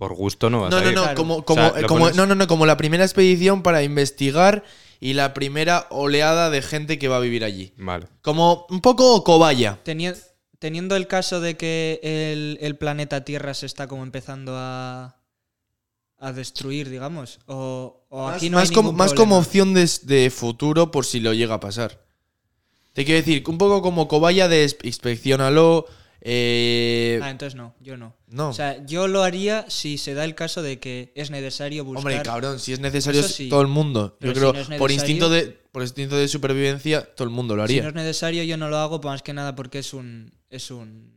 [0.07, 0.95] por gusto no vas No, a no, ir.
[0.95, 1.15] no, Claro.
[1.17, 3.83] como, O como, sea, lo como- pones- no, no, no, como la primera expedición para
[3.83, 4.65] investigar
[4.99, 7.71] y la primera oleada de gente que va a vivir allí.
[7.77, 8.07] Vale.
[8.21, 9.79] Como un poco cobaya.
[9.85, 10.13] Teni-
[10.59, 15.15] teniendo el caso de que el, el planeta Tierra se está como empezando a,
[16.17, 19.89] a destruir, digamos, o, o Más, aquí no más hay como, más como opción de,
[20.03, 22.01] de futuro por si lo llega a pasar.
[22.91, 25.85] Te quiero decir, un poco como cobaya de ins- inspeccionalo.
[26.25, 28.15] Eh, Ah, entonces no, yo no.
[28.27, 28.49] no.
[28.49, 31.99] O sea, yo lo haría si se da el caso de que es necesario buscar.
[32.13, 33.49] Hombre, cabrón, si es necesario sí.
[33.49, 34.15] todo el mundo.
[34.19, 37.55] Pero Yo creo, si no por instinto de por instinto de supervivencia, todo el mundo
[37.55, 37.83] lo Si haría.
[37.83, 40.33] no es necesario, yo no lo hago, pues más que nada porque es un.
[40.49, 41.11] es un.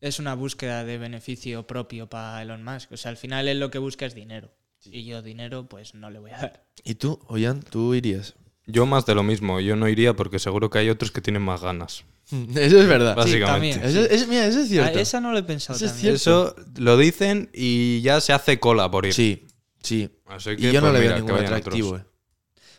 [0.00, 2.92] es una búsqueda de beneficio propio para Elon Musk.
[2.92, 4.52] O sea, al final él lo que busca es dinero.
[4.84, 6.64] Y yo dinero, pues no le voy a dar.
[6.84, 8.36] ¿Y tú, Oyan, tú irías?
[8.66, 11.42] Yo más de lo mismo, yo no iría porque seguro que hay otros que tienen
[11.42, 12.04] más ganas.
[12.56, 13.16] Eso es verdad.
[13.16, 13.78] Básicamente.
[13.80, 13.82] también.
[13.82, 14.98] Eso, es- mira, eso es Ah, cierto.
[14.98, 16.18] esa no lo he pensado Eso es también.
[16.18, 16.54] cierto.
[16.58, 19.14] Eso lo dicen y ya se hace cola por ir.
[19.14, 19.46] Sí,
[19.82, 20.10] sí.
[20.26, 21.96] Así que, Y yo no le veo mira, ningún atractivo.
[21.96, 22.04] eh.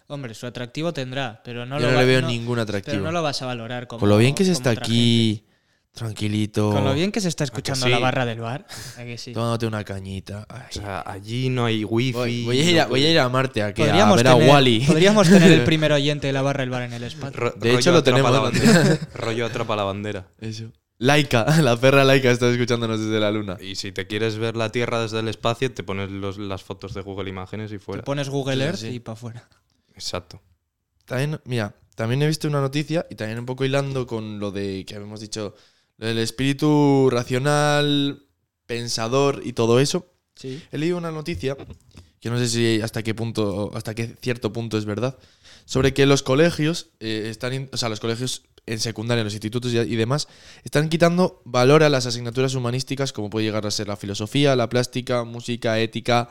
[0.08, 2.62] Hombre, su atractivo tendrá, pero no yo lo no va- le veo no- ningún Pero
[2.64, 3.04] atractivo.
[3.04, 4.00] no lo vas a valorar como.
[4.00, 5.46] Con lo bien que se está aquí,
[5.94, 6.72] tranquilito.
[6.72, 7.92] Con lo bien que se está escuchando sí?
[7.92, 8.66] la barra del bar.
[8.98, 9.34] ¿A que sí?
[9.34, 10.46] tomándote una cañita.
[10.50, 10.62] Ay.
[10.70, 12.12] O sea, allí no hay wifi.
[12.14, 14.18] Voy, voy a ir a, no voy a ir a Marte a, que, a Podríamos
[14.18, 14.80] ver a tener, Wally.
[14.86, 17.40] podríamos tener el primer oyente de la barra del bar en el espacio.
[17.40, 20.28] Ro- De hecho, lo tenemos la rollo atrapa la bandera.
[20.40, 20.72] Eso.
[21.02, 23.58] Laika, la perra Laika está escuchándonos desde la luna.
[23.62, 26.94] Y si te quieres ver la Tierra desde el espacio, te pones los- las fotos
[26.94, 28.04] de Google Imágenes y Te fuera.
[28.04, 28.88] pones Google Sí, Earth sí.
[28.88, 29.50] y para afuera.
[29.94, 30.42] Exacto.
[31.06, 34.84] También, mira, también he visto una noticia y también un poco hilando con lo de
[34.86, 35.56] que habíamos dicho,
[36.00, 38.24] El espíritu racional,
[38.66, 40.08] pensador y todo eso.
[40.36, 40.62] Sí.
[40.72, 41.58] He leído una noticia,
[42.20, 45.18] que no sé si hasta qué punto, hasta qué cierto punto es verdad,
[45.66, 49.34] sobre que los colegios eh, están, in- o sea, los colegios en secundaria, en los
[49.34, 50.28] institutos y, y demás,
[50.64, 54.70] están quitando valor a las asignaturas humanísticas, como puede llegar a ser la filosofía, la
[54.70, 56.30] plástica, música, ética.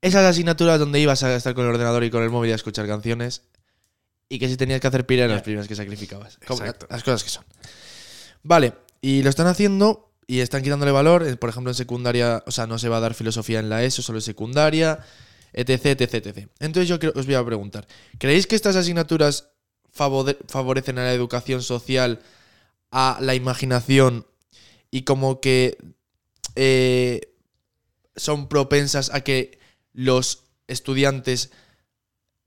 [0.00, 2.56] Esas asignaturas donde ibas a estar con el ordenador y con el móvil y a
[2.56, 3.42] escuchar canciones.
[4.28, 6.38] Y que si tenías que hacer pira eran las primeras que sacrificabas.
[6.40, 6.86] Exacto.
[6.88, 7.44] Las cosas que son.
[8.42, 11.26] Vale, y lo están haciendo y están quitándole valor.
[11.26, 13.82] eh, Por ejemplo, en secundaria, o sea, no se va a dar filosofía en la
[13.84, 15.00] ESO, solo en secundaria,
[15.52, 16.48] etc, etc, etc.
[16.60, 17.86] Entonces yo creo- os voy a preguntar,
[18.18, 19.48] ¿creéis que estas asignaturas
[19.96, 22.20] favore- favorecen a la educación social,
[22.92, 24.26] a la imaginación
[24.90, 25.76] y como que
[26.56, 27.20] eh,
[28.16, 29.58] son propensas a que
[29.92, 31.50] los estudiantes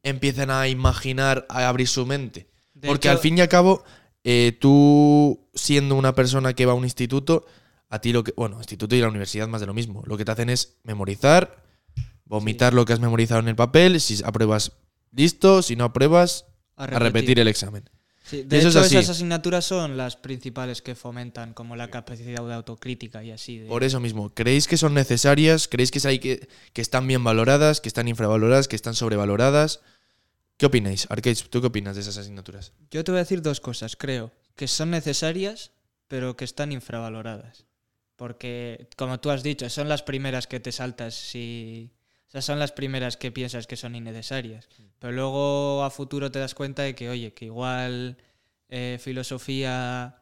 [0.03, 2.47] empiecen a imaginar, a abrir su mente?
[2.73, 3.84] De Porque hecho, al fin y al cabo,
[4.23, 7.45] eh, tú siendo una persona que va a un instituto,
[7.89, 8.33] a ti lo que.
[8.36, 10.03] Bueno, instituto y la universidad más de lo mismo.
[10.05, 11.63] Lo que te hacen es memorizar,
[12.25, 13.99] vomitar lo que has memorizado en el papel.
[14.01, 14.71] Si apruebas,
[15.12, 15.62] listo.
[15.62, 17.89] Si no apruebas, a repetir el examen.
[18.25, 18.95] Sí, de Eso es hecho, así.
[18.97, 23.57] esas asignaturas son las principales que fomentan como la capacidad de autocrítica y así.
[23.59, 25.67] de- Por eso mismo, ¿creéis que son necesarias?
[25.67, 29.81] ¿Creéis que, es ahí que, que están bien valoradas, que están infravaloradas, que están sobrevaloradas?
[30.63, 31.08] ¿Qué opináis?
[31.10, 32.71] Arcade, ¿tú qué opinas de esas asignaturas?
[32.89, 34.32] Yo te voy a decir dos cosas, creo.
[34.56, 35.73] Que son necesarias,
[36.08, 37.65] pero que están infravaloradas.
[38.15, 41.91] Porque, como tú has dicho, son las primeras que te saltas si...
[42.30, 44.69] O sea, son las primeras que piensas que son innecesarias.
[44.99, 48.15] Pero luego a futuro te das cuenta de que, oye, que igual
[48.69, 50.15] eh, filosofía,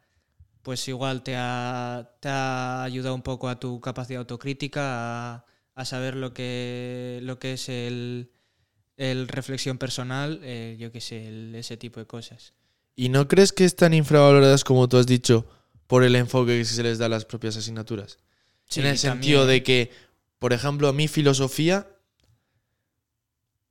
[0.63, 5.85] pues igual te ha, te ha ayudado un poco a tu capacidad autocrítica, a, a
[5.85, 8.31] saber lo que, lo que es el,
[9.09, 12.53] el reflexión personal, eh, yo qué sé, el- ese tipo de cosas.
[12.95, 15.45] ¿Y no crees que están infravaloradas, como tú has dicho,
[15.87, 18.17] por el enfoque que se les da a las propias asignaturas?
[18.75, 19.91] en el sentido de que,
[20.39, 21.87] por ejemplo, a mí filosofía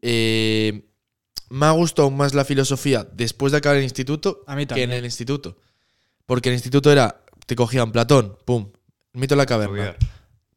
[0.02, 0.82] eh,
[1.48, 4.92] me ha gustado más la filosofía después de acabar el instituto A mí que en
[4.92, 5.56] el instituto.
[6.26, 8.70] Porque el instituto era, te cogían Platón, pum,
[9.14, 9.96] mito de la caverna.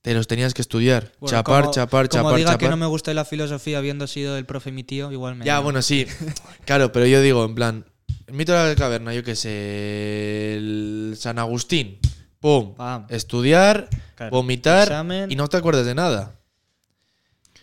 [0.04, 1.14] Te los tenías que estudiar.
[1.20, 2.60] Bueno, chapar, como- chapar, Como chapar, diga chapar.
[2.60, 5.46] que no me gusta la filosofía habiendo sido el profe mi tío, igual me...
[5.46, 6.06] Ya, bueno, sí.
[6.66, 7.86] Claro, pero yo digo, en plan,
[8.28, 12.00] el mito de la caverna, yo qué sé, el San Agustín,
[12.42, 13.06] pum, Pam.
[13.10, 14.32] estudiar, Claro.
[14.32, 15.32] vomitar Examen.
[15.32, 16.36] y no te acuerdas de nada.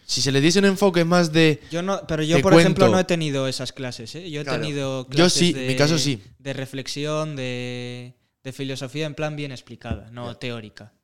[0.06, 1.60] Si se le diese un enfoque más de...
[1.70, 4.28] Yo no, pero yo, por ejemplo, no he tenido esas clases, ¿eh?
[4.30, 4.60] Yo he Claro.
[4.62, 6.22] tenido Yo clases sí, de, mi caso sí.
[6.38, 10.94] de reflexión, de, de filosofía en plan bien explicada, no teórica.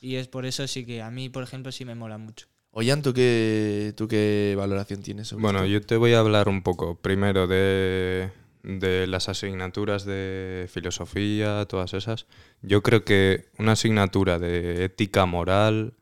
[0.00, 2.46] Y es por eso sí que a mí, por ejemplo, sí me mola mucho.
[2.72, 5.70] Oyan, ¿tú qué, ¿tú qué valoración tienes sobre Bueno, esto?
[5.70, 8.30] yo te voy a hablar un poco primero de,
[8.62, 12.26] de las asignaturas de filosofía, todas esas.
[12.62, 15.94] Yo creo que una asignatura de ética moral,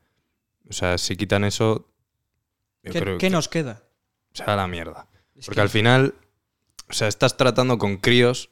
[0.68, 1.88] o sea, si quitan eso,
[2.82, 3.82] yo ¿Qué, creo qué que nos queda?
[4.34, 5.08] se va a la mierda.
[5.34, 6.14] Es Porque que- al final,
[6.88, 8.50] o sea, estás tratando con críos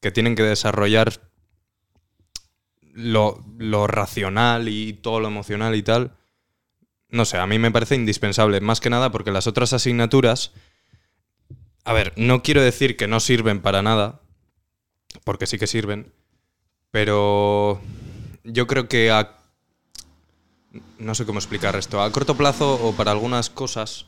[0.00, 1.29] que tienen que desarrollar
[3.00, 6.16] lo, lo racional y todo lo emocional y tal.
[7.08, 10.52] No sé, a mí me parece indispensable, más que nada porque las otras asignaturas,
[11.84, 14.20] a ver, no quiero decir que no sirven para nada,
[15.24, 16.12] porque sí que sirven,
[16.90, 17.80] pero
[18.44, 19.36] yo creo que a...
[20.98, 22.00] No sé cómo explicar esto.
[22.00, 24.06] A corto plazo o para algunas cosas,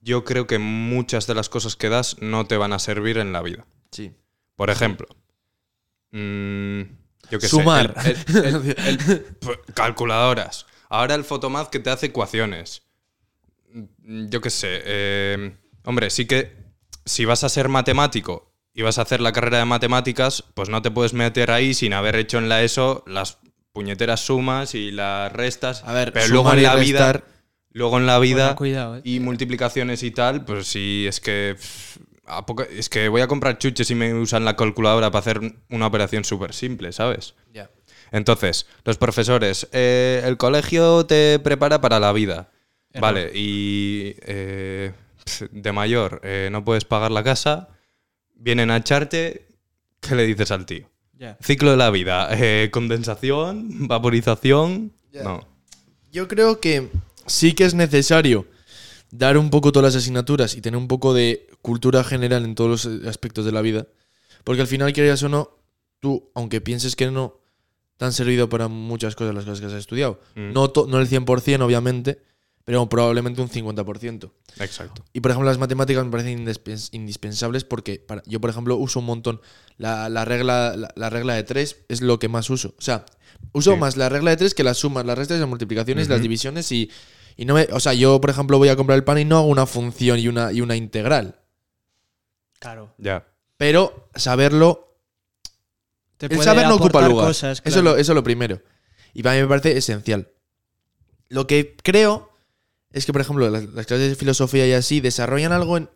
[0.00, 3.32] yo creo que muchas de las cosas que das no te van a servir en
[3.32, 3.66] la vida.
[3.90, 4.12] Sí.
[4.54, 5.08] Por ejemplo,
[6.12, 6.82] mm,
[7.30, 7.94] yo qué Sumar.
[8.02, 8.76] sé, el- el- el-
[9.10, 10.66] el- p- calculadoras.
[10.88, 12.82] Ahora el Photomath que te hace ecuaciones.
[13.72, 14.82] Mm, Yo qué sé.
[14.84, 16.52] eh, hombre, sí que
[17.04, 20.82] si vas a ser matemático y vas a hacer la carrera de matemáticas, pues no
[20.82, 23.38] te puedes meter ahí sin haber hecho en la ESO las
[23.72, 25.82] puñeteras sumas y las restas.
[25.84, 27.24] A ver, pero luego en la vida, restar-
[27.72, 29.00] luego en la vida Bueno, cuidado, ¿eh?
[29.04, 31.56] y multiplicaciones y tal, pues sí, es que.
[31.58, 35.20] pff, a poco- es que voy a comprar chuches y me usan la calculadora para
[35.20, 37.34] hacer una operación súper simple, ¿sabes?
[37.52, 37.70] Ya.
[38.12, 42.50] Entonces, los profesores, eh, el colegio te prepara para la vida.
[42.92, 43.02] Error.
[43.02, 44.92] Vale, y eh,
[45.50, 47.68] de mayor eh, no puedes pagar la casa,
[48.34, 49.46] vienen a echarte,
[50.00, 50.88] ¿qué le dices al tío?
[51.18, 51.36] Ya.
[51.42, 54.92] Ciclo de la vida, eh, condensación, vaporización.
[55.12, 55.46] No.
[56.12, 56.88] Yo creo que
[57.26, 58.46] sí que es necesario
[59.10, 62.86] dar un poco todas las asignaturas y tener un poco de cultura general en todos
[62.86, 63.86] los aspectos de la vida.
[64.44, 65.50] Porque al final, quieras o no,
[66.00, 67.40] tú, aunque pienses que no,
[67.96, 70.20] te han servido para muchas cosas las cosas que has estudiado.
[70.34, 70.52] Mm.
[70.52, 72.20] No, no el 100%, obviamente,
[72.64, 74.30] pero probablemente un 50%.
[74.58, 75.04] Exacto.
[75.12, 78.98] Y por ejemplo, las matemáticas me parecen indispen- indispensables porque para- yo, por ejemplo, uso
[79.00, 79.40] un montón
[79.78, 82.74] la, la regla, la, la regla de 3 es lo que más uso.
[82.76, 83.06] O sea,
[83.52, 83.78] uso Sí.
[83.78, 86.90] más la regla de 3 que las sumas, las restas, las multiplicaciones, las divisiones y,
[87.36, 87.68] y no me.
[87.72, 90.18] O sea, yo, por ejemplo, voy a comprar el pan y no hago una función
[90.18, 91.38] y una, y una integral.
[92.58, 92.94] Claro.
[92.98, 93.26] Ya.
[93.56, 94.98] Pero saberlo
[96.16, 97.26] Te El puede saber no ocupa aportar lugar.
[97.28, 97.90] cosas, Eso, es claro.
[97.90, 98.60] lo, eso es lo primero.
[99.14, 100.30] Y para mí me parece esencial.
[101.28, 102.32] Lo que creo
[102.92, 105.90] es que, por ejemplo, las, las clases de filosofía y así desarrollan algo en,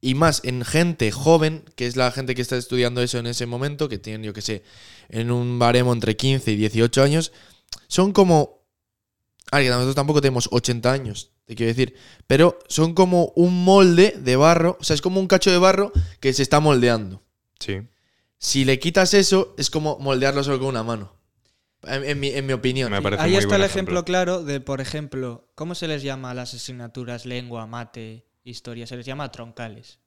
[0.00, 3.46] y más en gente joven, que es la gente que está estudiando eso en ese
[3.46, 4.62] momento, que tienen, yo que sé,
[5.08, 7.32] en un baremo entre 15 y 18 años,
[7.88, 8.55] son como...
[9.52, 11.94] A ver, que nosotros tampoco tenemos 80 años, te quiero decir,
[12.26, 15.92] pero son como un molde de barro, o sea, es como un cacho de barro
[16.20, 17.22] que se está moldeando.
[17.60, 17.80] Sí.
[18.38, 21.14] Si le quitas eso, es como moldearlo solo con una mano.
[21.82, 22.90] En, en mi, en mi opinión.
[22.90, 24.00] Me parece Ahí muy está buen el ejemplo.
[24.00, 24.04] ejemplo.
[24.04, 28.86] claro de, por ejemplo, ¿cómo se les llama a las asignaturas lengua, mate, historia?
[28.86, 30.00] Se les llama troncales.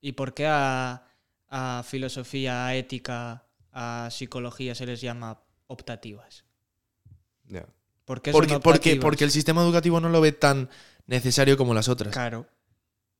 [0.00, 1.04] ¿Y por qué a,
[1.48, 6.44] a filosofía, a ética, a psicología se les llama optativas?
[7.46, 7.64] Ya.
[7.64, 7.79] ¿Por
[8.22, 9.02] qué son Porque, porque, optativas?
[9.02, 10.68] porque el sistema educativo no lo ve tan
[11.06, 12.12] necesario como las otras.
[12.12, 12.46] Claro,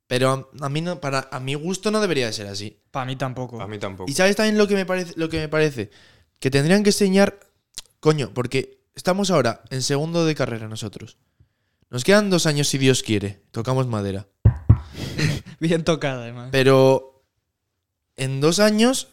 [0.07, 2.79] Pero a, a mí no, para, a mi gusto no debería de ser así.
[2.91, 3.61] para mí tampoco.
[3.61, 4.11] A mí tampoco.
[4.11, 5.91] Y sabes también lo que me parece, lo que me parece,
[6.41, 7.39] que tendrían que enseñar,
[8.01, 11.19] coño, porque estamos ahora en segundo de carrera nosotros.
[11.91, 13.41] Nos quedan dos años si Dios quiere.
[13.51, 14.27] Tocamos madera.
[15.61, 16.49] Bien tocada, además.
[16.53, 17.25] Pero
[18.17, 19.09] en dos años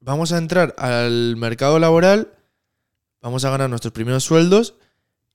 [0.00, 2.34] vamos a entrar al mercado laboral,
[3.24, 4.74] vamos a ganar nuestros primeros sueldos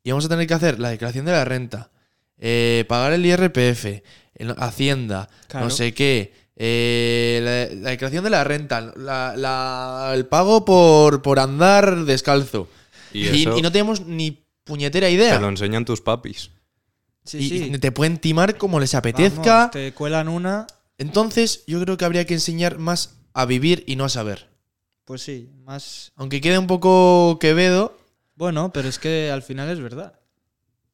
[0.04, 1.92] y vamos a tener que hacer la declaración de la renta,
[2.38, 4.02] eh, pagar el IRPF,
[4.36, 5.66] el Hacienda, Claro.
[5.66, 7.40] no sé qué, eh,
[7.74, 12.70] la, la declaración de la renta, la- la- el pago por, por andar descalzo.
[13.12, 15.40] Y Y, eso y no tenemos ni puñetera te idea.
[15.40, 16.52] lo enseñan tus papis.
[17.26, 17.80] Sí, Y- sí.
[17.80, 19.56] te pueden timar como les apetezca.
[19.56, 20.68] Vamos, te cuelan una,
[21.00, 24.48] Entonces, yo creo que habría que enseñar más a vivir y no a saber.
[25.10, 26.12] Pues sí, más...
[26.18, 27.98] Aunque quede un poco quevedo,
[28.36, 30.20] Bueno, pero es que al final es verdad.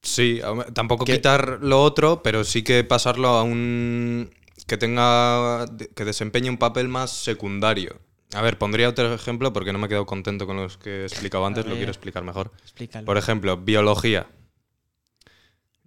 [0.01, 0.39] Sí,
[0.73, 4.29] tampoco Que- quitar lo otro, pero sí que pasarlo a un.
[4.67, 5.65] que tenga.
[5.95, 7.99] que desempeñe un papel más secundario.
[8.33, 11.05] A ver, pondría otro ejemplo porque no me he quedado contento con los que he
[11.05, 12.51] explicado antes, lo quiero explicar mejor.
[12.63, 13.05] Explícalo.
[13.05, 14.27] Por ejemplo, biología.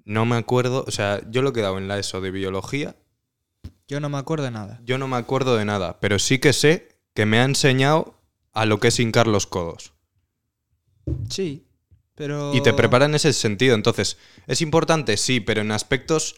[0.05, 2.95] No me acuerdo, o sea, yo lo he quedado en la ESO de biología,
[3.89, 4.81] Yo no me acuerdo de nada.
[4.85, 8.15] yo no me acuerdo de nada, pero sí que sé que me ha enseñado
[8.53, 9.93] a lo que es hincar los codos.
[11.31, 11.67] Sí,
[12.15, 12.55] pero...
[12.55, 13.75] Y te prepara en ese sentido.
[13.75, 15.17] Entonces, ¿es importante?
[15.17, 16.37] Sí, pero en aspectos,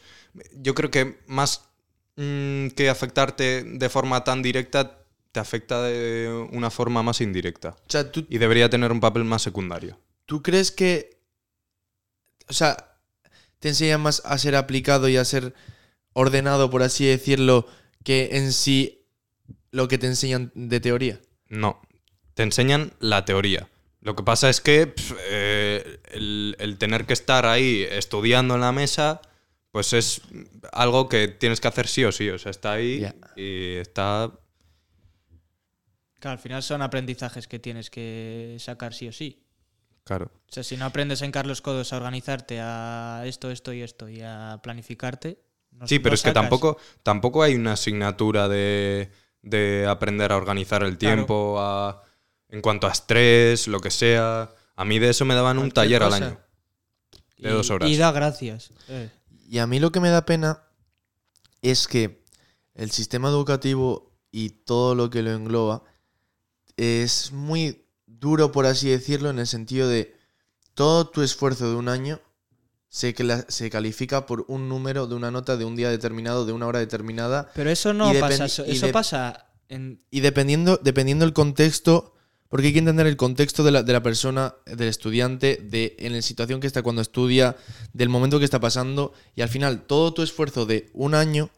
[0.53, 1.69] yo creo que más
[2.17, 7.71] mm, que afectarte de forma tan directa, te afecta de una forma más indirecta.
[7.71, 9.99] o sea, ¿tú, Y debería tener un papel más secundario.
[10.31, 11.19] ¿tú crees que...
[12.49, 13.01] O sea,
[13.59, 15.55] te enseña más a ser aplicado y a ser
[16.13, 17.67] ordenado, por así decirlo,
[18.05, 19.09] que en sí
[19.73, 21.21] lo que te enseñan de teoría?
[21.49, 21.83] No,
[22.35, 23.69] te enseñan la teoría.
[24.01, 24.95] Lo que pasa es que
[25.29, 29.21] eh, el, el tener que estar ahí estudiando en la mesa,
[29.73, 30.23] pues es
[30.73, 32.31] algo que tienes que hacer sí o sí.
[32.31, 34.31] O sea, está ahí y está
[36.19, 39.43] Claro, al final son aprendizajes que tienes que sacar sí o sí.
[40.05, 40.27] Claro.
[40.49, 44.09] O sea, si no aprendes en Carlos Codos a organizarte a esto, esto y esto
[44.09, 45.39] y a planificarte...
[45.73, 49.11] no- Sí, pero no es que tampoco, tampoco hay una asignatura de,
[49.43, 51.17] de aprender a organizar el Claro.
[51.17, 52.03] tiempo, a-
[52.51, 54.51] en cuanto a estrés, lo que sea.
[54.77, 56.41] A mí de eso me daban un taller al año.
[57.39, 57.89] de Y- dos horas.
[57.89, 58.71] Y da gracias.
[58.89, 59.11] eh.
[59.49, 60.63] Y a mí lo que me da pena
[61.63, 62.23] es que
[62.75, 65.83] el sistema educativo y todo lo que lo engloba
[66.77, 70.17] es muy duro, por así decirlo, en el sentido de
[70.75, 72.21] todo tu esfuerzo de un año
[72.89, 76.53] se, cla- se califica por un número de una nota de un día determinado, de
[76.53, 78.47] una hora determinada, Pero eso no pasa.
[78.47, 80.03] Eso, pasa en...
[80.11, 82.15] y dependiendo, dependiendo el contexto,
[82.51, 86.13] porque hay que entender el contexto de la, de la persona, del estudiante, de en
[86.13, 87.57] la situación que está cuando estudia,
[87.93, 91.49] del momento que está pasando, y al final todo tu esfuerzo de un año,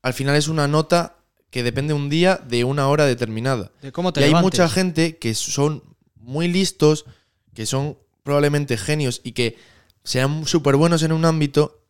[0.00, 1.16] al final es una nota
[1.50, 3.72] que depende un día de una hora determinada.
[3.82, 5.82] De cómo te Y hay mucha gente que son
[6.14, 7.04] muy listos,
[7.52, 9.58] que son probablemente genios y que
[10.04, 11.82] sean súper buenos en un ámbito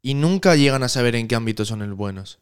[0.00, 2.38] y nunca llegan a saber en qué ámbito son el buenos.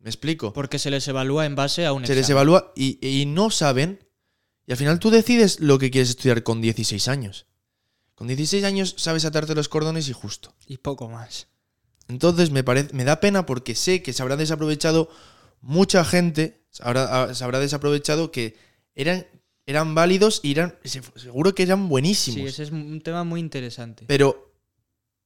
[0.00, 0.52] ¿Me explico?
[0.52, 4.00] Porque se les evalúa en base a un Se les evalúa y, y no saben.
[4.66, 7.46] Y al final tú decides lo que quieres estudiar con 16 años.
[8.14, 10.54] Con 16 años sabes atarte los cordones y justo.
[10.66, 11.48] Y poco más.
[12.08, 15.10] Entonces me, parece, me da pena porque sé que se habrá desaprovechado
[15.60, 18.56] mucha gente, se habrá, ah, se habrá desaprovechado que
[18.94, 19.26] eran,
[19.66, 22.48] eran válidos y eran, se- seguro que eran Sí, buenísimos.
[22.48, 24.04] ese es un tema muy interesante.
[24.06, 24.52] Pero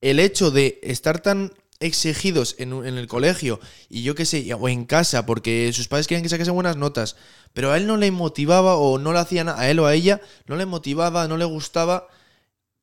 [0.01, 1.53] el hecho de estar tan
[1.85, 6.23] exigidos en, el colegio y yo qué sé, o en casa, porque sus padres querían
[6.23, 7.17] que sacase buenas notas,
[7.53, 10.21] pero a él no le motivaba o no le hacían a él o a ella,
[10.47, 12.09] no le motivaba, no le gustaba,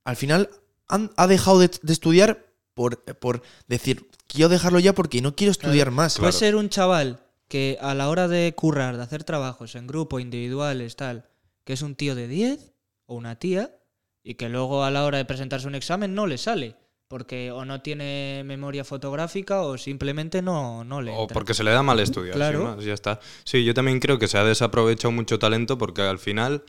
[0.03, 0.49] al final
[0.87, 5.51] han- ha dejado de, de estudiar por, por decir, quiero dejarlo ya porque no quiero
[5.51, 6.15] estudiar más.
[6.15, 6.29] Claro.
[6.31, 10.19] Puede ser un chaval que a la hora de currar, de hacer trabajos en grupo,
[10.19, 11.25] individuales, tal,
[11.65, 12.71] que es un tío de 10
[13.07, 13.75] o una tía
[14.23, 16.75] y que luego a la hora de presentarse un examen no le sale.
[17.11, 21.71] Porque o no tiene memoria fotográfica o simplemente no, no le O porque se le
[21.71, 22.35] da mal estudiar.
[22.35, 22.63] Claro.
[22.77, 23.19] más, ya está.
[23.43, 26.63] Sí, yo también creo que se ha desaprovechado mucho talento porque al final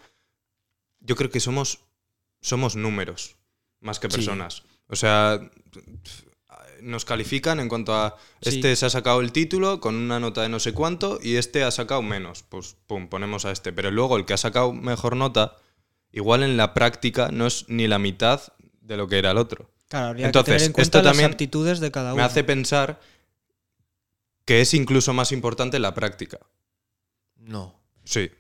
[0.99, 1.79] yo creo que somos,
[2.41, 3.37] somos números
[3.81, 4.17] más que Sí.
[4.17, 4.65] personas.
[4.89, 5.41] O sea,
[6.81, 8.57] nos califican en cuanto a Sí.
[8.57, 11.63] este se ha sacado el título con una nota de no sé cuánto y este
[11.63, 12.43] ha sacado menos.
[12.43, 13.73] Pues pum, ponemos a este.
[13.73, 15.57] Pero luego el que ha sacado mejor nota,
[16.11, 18.41] igual en la práctica no es ni la mitad
[18.81, 19.71] de lo que era el otro.
[19.93, 22.17] Claro, habría Entonces, que tener en cuenta esto las también aptitudes de cada uno.
[22.17, 22.99] Me hace pensar
[24.47, 26.39] que es incluso más importante la práctica.
[27.37, 27.79] No.
[28.05, 28.31] Sí.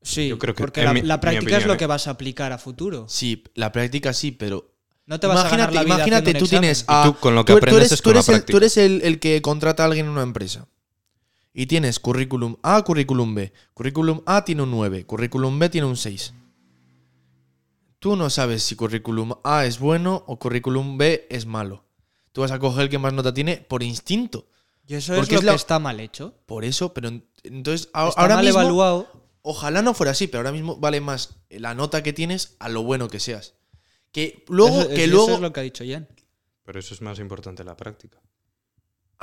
[0.00, 2.50] Sí, yo creo que porque la, mi- la práctica es lo que vas a aplicar
[2.52, 3.04] a futuro.
[3.08, 4.72] Sí, la práctica sí, pero
[5.06, 6.60] No te vas a imagínate, ganar la vida imagínate tú examen.
[6.62, 8.28] tienes a- tú con lo que tú- tú aprendes eres- es tú con la eres
[8.28, 8.50] el- práctica.
[8.52, 10.66] Tú eres el, el que contrata a alguien en una empresa.
[11.52, 13.52] Y tienes currículum A, currículum B.
[13.74, 16.32] Currículum A tiene un 9, currículum B tiene un 6.
[18.02, 21.84] Tú no sabes si currículum A es bueno o currículum B es malo.
[22.32, 24.48] Tú vas a coger el que más nota tiene por instinto.
[24.88, 26.34] Y eso porque es lo es la- que está mal hecho.
[26.46, 29.06] Por eso, pero en- entonces Está ahora mal mismo evaluado.
[29.42, 32.82] ojalá no fuera así, pero ahora mismo vale más la nota que tienes a lo
[32.82, 33.54] bueno que seas.
[34.10, 36.08] Que luego Eso- que eso luego es lo que ha dicho Jan.
[36.64, 38.18] Pero eso es más importante la práctica.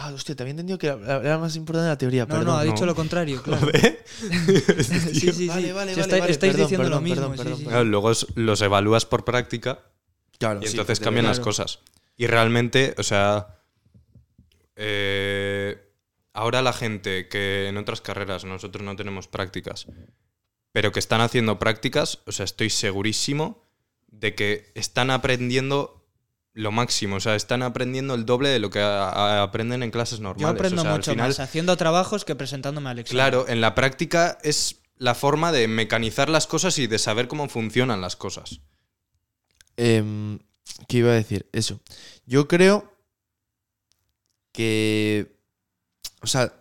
[0.01, 2.79] Ah, hostia, te había entendido que era más importante la teoría, No, no, ha dicho
[2.81, 2.85] no.
[2.85, 3.67] lo contrario, claro.
[3.75, 5.47] sí, sí, sí.
[5.49, 7.35] Vale, vale, estáis, vale, estáis perdón, diciendo perdón, lo mismo.
[7.35, 7.65] sí, sí.
[7.65, 9.79] Claro, luego los evalúas por práctica
[10.37, 11.79] Claro, y sí, entonces cambian las cosas.
[12.15, 13.59] Y realmente, o sea,
[14.77, 15.91] eh,
[16.31, 19.87] ahora la gente que en otras carreras nosotros no tenemos prácticas,
[20.71, 23.67] pero que están haciendo prácticas, o sea, estoy segurísimo
[24.07, 25.98] de que están aprendiendo
[26.53, 29.91] lo máximo, o sea, están aprendiendo el doble de lo que a- a- aprenden en
[29.91, 30.41] clases normales.
[30.41, 33.15] Yo aprendo o sea, al mucho final, más haciendo trabajos que presentándome al examen.
[33.17, 37.47] Claro, en la práctica es la forma de mecanizar las cosas y de saber cómo
[37.47, 38.59] funcionan las cosas.
[39.77, 40.39] Em,
[40.87, 41.47] ¿Qué iba a decir?
[41.53, 41.79] Eso.
[42.25, 42.93] Yo creo
[44.51, 45.37] que.
[46.21, 46.53] O sea,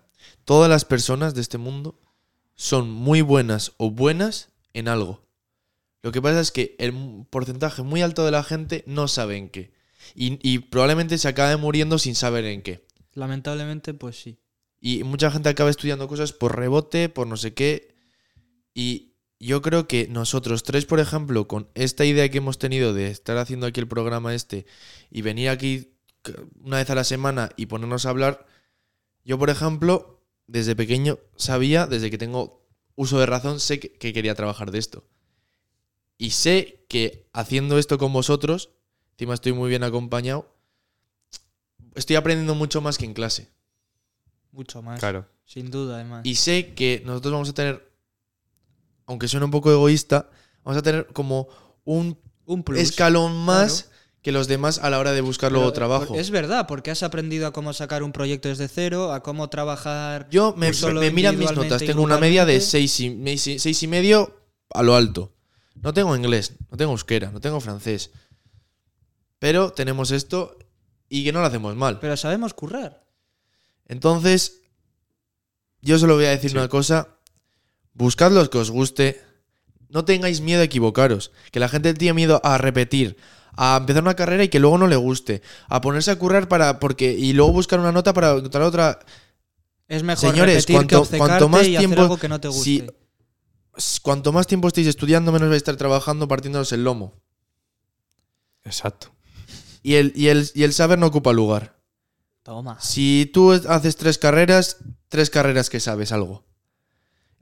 [0.44, 1.98] todas las personas de este mundo
[2.54, 5.26] son muy buenas o buenas en algo.
[6.02, 9.48] Lo que pasa es que el porcentaje muy alto de la gente no sabe en
[9.50, 9.72] qué.
[10.14, 12.86] Y, y probablemente se acabe muriendo sin saber en qué.
[13.14, 14.38] Lamentablemente, pues sí.
[14.80, 17.94] Y mucha gente acaba estudiando cosas por rebote, por no sé qué.
[18.74, 23.10] Y yo creo que nosotros tres, por ejemplo, con esta idea que hemos tenido de
[23.10, 24.66] estar haciendo aquí el programa este
[25.10, 25.94] y venir aquí
[26.60, 28.46] una vez a la semana y ponernos a hablar,
[29.24, 34.12] yo, por ejemplo, desde pequeño sabía, desde que tengo uso de razón, sé que, que
[34.12, 35.04] quería trabajar de esto.
[36.16, 38.70] Y sé que haciendo esto con vosotros,
[39.18, 40.48] encima estoy muy bien acompañado,
[41.96, 43.48] estoy aprendiendo mucho más que en clase.
[44.52, 45.00] Mucho más.
[45.00, 45.26] Claro.
[45.44, 46.24] Sin duda, además.
[46.24, 47.90] Y sé que nosotros vamos a tener,
[49.06, 50.30] aunque suene un poco egoísta,
[50.62, 51.48] vamos a tener como
[51.84, 52.78] un Un plus.
[52.78, 53.90] escalón más
[54.22, 56.14] que los demás a la hora de buscar luego trabajo.
[56.14, 60.28] Es verdad, porque has aprendido a cómo sacar un proyecto desde cero, a cómo trabajar.
[60.30, 62.60] Yo me, solo me miran mis notas, tengo una media de.
[62.60, 65.34] 6 y, seis y medio a lo alto.
[65.74, 68.12] No tengo inglés, no tengo euskera, no tengo francés.
[69.38, 70.56] Pero tenemos esto
[71.08, 72.00] y que no lo hacemos mal.
[72.00, 73.04] Pero sabemos currar.
[73.86, 74.60] Entonces,
[75.80, 76.56] yo solo voy a decir Sí.
[76.56, 77.08] una cosa.
[77.94, 79.20] Buscad los que os guste.
[79.88, 81.32] No tengáis miedo a equivocaros.
[81.50, 83.16] Que la gente tiene miedo a repetir.
[83.60, 85.42] A empezar una carrera y que luego no le guste.
[85.68, 86.78] A ponerse a currar para.
[86.78, 88.98] porque Y luego buscar una nota para encontrar otra.
[89.88, 92.48] Es mejor Señores, repetir cuanto- que cuanto más y tiempo- hacer algo que no te
[92.48, 92.62] guste.
[92.62, 97.14] si- Cuanto más tiempo estéis estudiando, menos vais a estar trabajando partiéndonos el lomo.
[98.64, 99.12] Exacto.
[99.82, 101.76] Y el, y el, y el saber no ocupa lugar.
[102.42, 102.78] Toma.
[102.80, 106.44] Si tú haces tres carreras, tres carreras que sabes algo.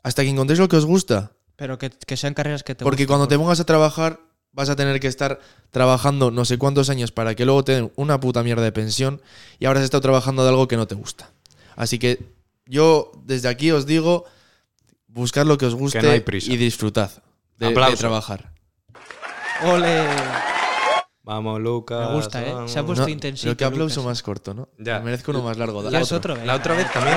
[0.02, 1.32] Hasta que encontréis lo que os gusta.
[1.56, 4.20] Pero que, que sean carreras que te Porque gusten, cuando te por- pongas a trabajar,
[4.52, 7.92] vas a tener que estar trabajando no sé cuántos años para que luego te den
[7.96, 9.20] una puta mierda de pensión
[9.58, 11.30] y ahora has estado trabajando de algo que no te gusta.
[11.76, 12.24] Así que
[12.66, 14.24] yo desde aquí os digo,
[15.08, 16.52] buscad lo que os guste no hay prisa.
[16.52, 17.10] y disfrutad
[17.58, 18.52] de, de trabajar.
[19.62, 20.06] ¡Ole!
[21.26, 22.08] Vamos, Lucas.
[22.08, 22.52] Me gusta, ¿eh?
[22.54, 22.70] vamos.
[22.72, 24.10] Se ha puesto No, intensito, pero qué aplauso Lucas.
[24.12, 24.68] más corto, ¿no?
[24.78, 25.00] Ya.
[25.00, 25.90] Me merezco uno más largo.
[25.90, 26.36] Ya es otro.
[26.36, 27.16] La otra vez también.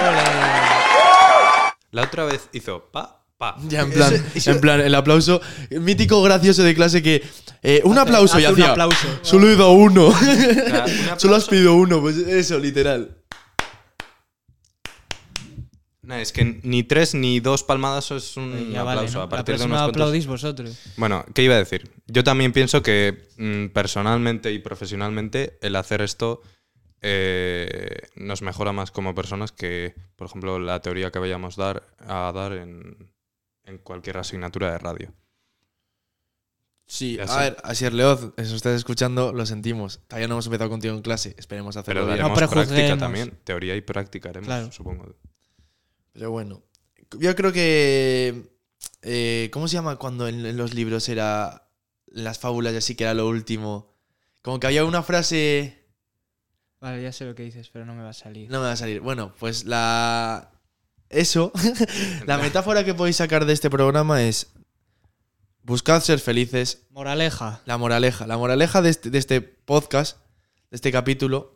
[1.91, 3.55] La otra vez hizo pa Pa.
[3.69, 5.39] Ya en plan, en plan, el aplauso
[5.71, 7.23] mítico gracioso de clase que
[7.63, 8.71] eh, un Hace- aplauso y hace un hacía.
[8.71, 9.07] aplauso.
[9.21, 10.07] Solo he dado uno.
[10.07, 10.15] Un
[11.17, 13.15] Solo has pedido uno, pues eso, literal.
[16.09, 19.17] No, es que ni tres ni dos palmadas es un ya vale, aplauso.
[19.19, 19.21] ¿no?
[19.21, 20.79] A La partir de unos cuantos- aplaudís vosotros.
[20.97, 21.91] Bueno, ¿qué iba a decir?
[22.07, 26.41] Yo también pienso que mm, personalmente y profesionalmente el hacer esto
[27.01, 32.31] eh, nos mejora más como personas que, por ejemplo, la teoría que vayamos dar, a
[32.33, 33.13] dar en,
[33.65, 35.13] en cualquier asignatura de radio.
[36.87, 39.99] Sí, a ver, Asier Leoz, eso estás escuchando, lo sentimos.
[40.07, 42.49] Todavía no hemos empezado contigo en clase, esperemos hacerlo Pero bien.
[42.49, 43.37] práctica también.
[43.43, 44.71] Teoría y práctica haremos, Claro.
[44.71, 45.15] supongo.
[46.13, 46.63] Pero bueno,
[47.17, 48.49] yo creo que.
[49.01, 51.65] eh, ¿Cómo se llama cuando en, en los libros era.
[52.11, 53.93] Las fábulas y así que era lo último?
[54.41, 55.85] Como que había una frase.
[56.79, 58.49] Vale, ya sé lo que dices, pero no me va a salir.
[58.49, 59.01] No me va a salir.
[59.01, 60.51] Bueno, pues la.
[61.09, 61.51] Eso.
[62.25, 64.53] la metáfora que podéis sacar de este programa es.
[65.61, 66.87] Buscad ser felices.
[66.89, 67.61] Moraleja.
[67.65, 68.25] La moraleja.
[68.25, 70.17] La moraleja de este, de este podcast,
[70.71, 71.51] de este capítulo,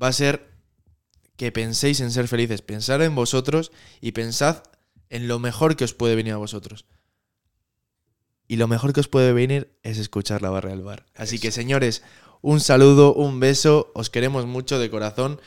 [0.00, 0.53] va a ser
[1.36, 2.62] que penséis en ser felices.
[2.62, 4.62] Pensar en vosotros y pensad
[5.10, 6.86] en lo mejor que os puede venir a vosotros.
[8.46, 11.06] Y lo mejor que os puede venir es escuchar la barra del bar.
[11.14, 12.02] Así que, señores,
[12.42, 13.90] un saludo, un beso.
[13.94, 15.40] Os queremos mucho de corazón.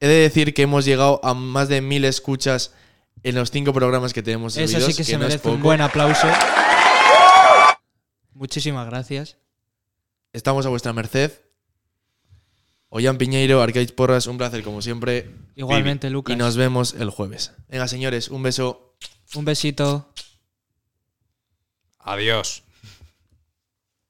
[0.00, 2.72] He de decir que hemos llegado a más de mil escuchas
[3.24, 5.80] en los cinco programas que tenemos Eso sí que, se no es merece un buen
[5.80, 6.28] aplauso.
[8.32, 9.36] Muchísimas gracias.
[10.32, 11.32] Estamos a vuestra merced.
[12.90, 15.30] Ollán Piñeiro, Arcade Porras, un placer como siempre.
[15.56, 16.34] Igualmente, Lucas.
[16.34, 17.52] Y nos vemos el jueves.
[17.68, 18.96] Venga, señores, un beso.
[19.34, 20.12] Un besito.
[21.98, 22.62] Adiós.